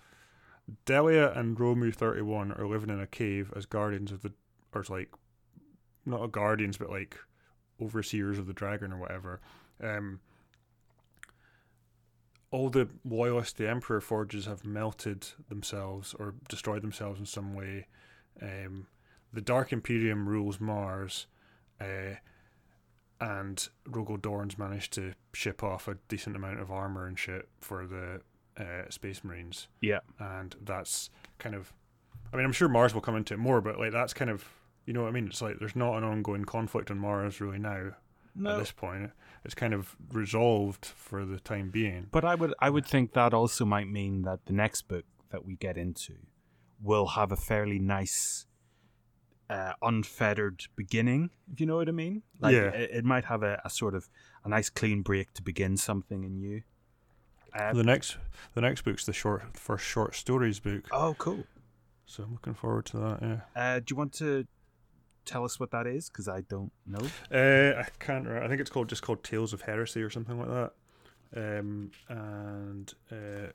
[0.87, 4.33] Dalia and Rho-Mu Thirty One are living in a cave as guardians of the,
[4.73, 5.12] or like,
[6.05, 7.17] not guardians, but like
[7.81, 9.41] overseers of the dragon or whatever.
[9.83, 10.21] Um,
[12.51, 17.86] all the loyalists the Emperor forges have melted themselves or destroyed themselves in some way.
[18.40, 18.86] Um,
[19.32, 21.26] the Dark Imperium rules Mars,
[21.80, 22.16] uh,
[23.20, 27.86] and Rogal Dorn's managed to ship off a decent amount of armor and shit for
[27.86, 28.20] the
[28.62, 31.72] uh, Space Marines, yeah, and that's kind of.
[32.32, 34.44] I mean, I'm sure Mars will come into it more, but like that's kind of.
[34.84, 35.26] You know what I mean?
[35.26, 37.90] It's like there's not an ongoing conflict on Mars really now
[38.45, 39.11] at this point.
[39.45, 42.09] It's kind of resolved for the time being.
[42.11, 45.45] But I would I would think that also might mean that the next book that
[45.45, 46.14] we get into
[46.82, 48.47] will have a fairly nice
[49.49, 52.22] uh, unfettered beginning, if you know what I mean.
[52.41, 52.68] Like Yeah.
[52.70, 54.09] it, it might have a, a sort of
[54.45, 56.62] a nice clean break to begin something anew.
[57.55, 58.16] Uh, The next,
[58.55, 60.89] the next book's the short, first short stories book.
[60.93, 61.45] oh, cool.
[62.07, 63.18] So I'm looking forward to that.
[63.22, 63.41] Yeah.
[63.55, 64.47] Uh, do you want to
[65.27, 66.09] tell us what that is?
[66.09, 67.07] Because I don't know.
[67.31, 68.27] Uh, I can't.
[68.27, 70.72] re- I think it's called just called Tales of Heresy or something like that.
[71.37, 73.49] Um, and uh,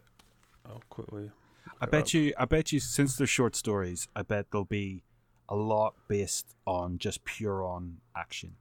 [0.67, 1.31] I'll quickly.
[1.79, 2.33] I bet you.
[2.37, 2.79] I bet you.
[2.79, 5.03] Since they're short stories, I bet there'll be
[5.49, 8.55] a lot based on just pure on action.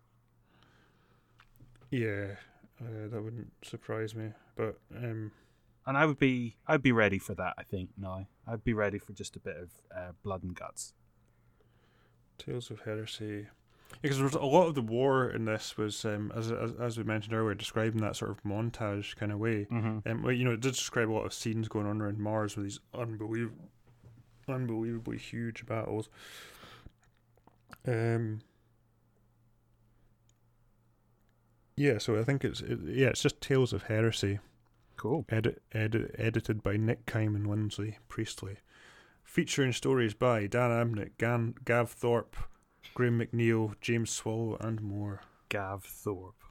[1.91, 2.37] Yeah,
[2.81, 4.31] uh, that wouldn't surprise me.
[4.57, 5.33] But um,
[5.87, 7.55] and I would be I'd be ready for that.
[7.59, 10.93] I think now I'd be ready for just a bit of uh, blood and guts.
[12.45, 13.47] Tales of Heresy.
[14.03, 16.97] Because there was a lot of the war in this was, um, as, as as
[16.97, 19.67] we mentioned earlier, describing that sort of montage kind of way.
[19.71, 20.09] Mm-hmm.
[20.09, 22.57] Um, well, you know, it did describe a lot of scenes going on around Mars
[22.57, 23.69] with these unbelievable,
[24.49, 26.09] unbelievably huge battles.
[27.87, 28.41] Um.
[31.77, 34.39] Yeah, so I think it's it, yeah, it's just Tales of Heresy,
[34.97, 35.25] Cool.
[35.31, 38.59] edit, edit, edited by Nick Kyme and Lindsey Priestley,
[39.31, 42.37] featuring stories by Dan Abnett, Gan, Gav Thorpe,
[42.95, 45.21] Graham McNeill, James Swallow, and more.
[45.49, 46.43] Gav Thorpe.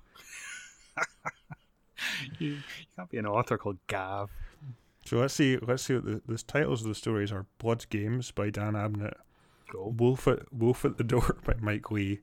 [2.39, 2.57] you, you
[2.95, 4.31] can't be an author called Gav.
[5.05, 5.57] So let's see.
[5.57, 9.15] Let's see what the, the titles of the stories are: Blood Games by Dan Abnett,
[9.71, 9.91] Cool.
[9.91, 12.21] Wolf at Wolf at the Door by Mike Lee,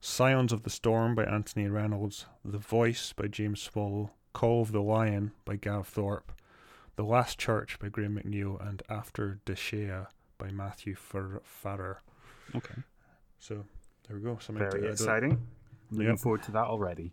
[0.00, 4.82] Scions of the Storm by Anthony Reynolds, The Voice by James Swallow, Call of the
[4.82, 6.32] Lion by Gav Thorpe,
[6.96, 10.06] The Last Church by Graham McNeill, and After Desh'ea
[10.38, 12.02] by Matthew Fer- Farrer.
[12.54, 12.74] Okay.
[13.38, 13.64] So
[14.06, 14.38] there we go.
[14.40, 15.32] Something Very add exciting.
[15.32, 16.18] I'm looking Yep.
[16.20, 17.12] forward to that already.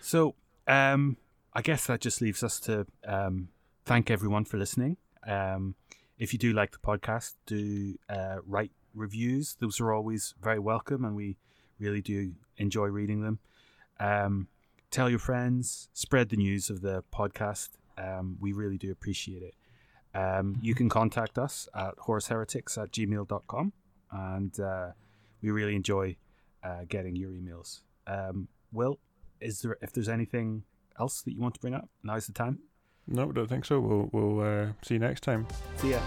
[0.00, 0.34] So,
[0.66, 1.16] um,
[1.52, 3.48] I guess that just leaves us to um,
[3.84, 4.96] thank everyone for listening.
[5.26, 5.74] Um,
[6.18, 9.56] if you do like the podcast, do uh, write reviews.
[9.60, 11.36] Those are always very welcome, and we
[11.78, 13.38] really do enjoy reading them.
[14.00, 14.48] Um,
[14.90, 17.70] tell your friends, spread the news of the podcast.
[17.98, 19.54] Um, we really do appreciate it.
[20.14, 23.72] Um, you can contact us at horusheretics at gmail.com,
[24.10, 24.90] and uh,
[25.42, 26.16] we really enjoy
[26.62, 27.80] uh, getting your emails.
[28.06, 28.98] Um, Will,
[29.40, 30.64] is there if there's anything
[30.98, 31.88] else that you want to bring up?
[32.02, 32.60] Now's the time.
[33.06, 33.80] No, I don't think so.
[33.80, 35.46] We'll we'll uh, see you next time.
[35.76, 36.00] See ya.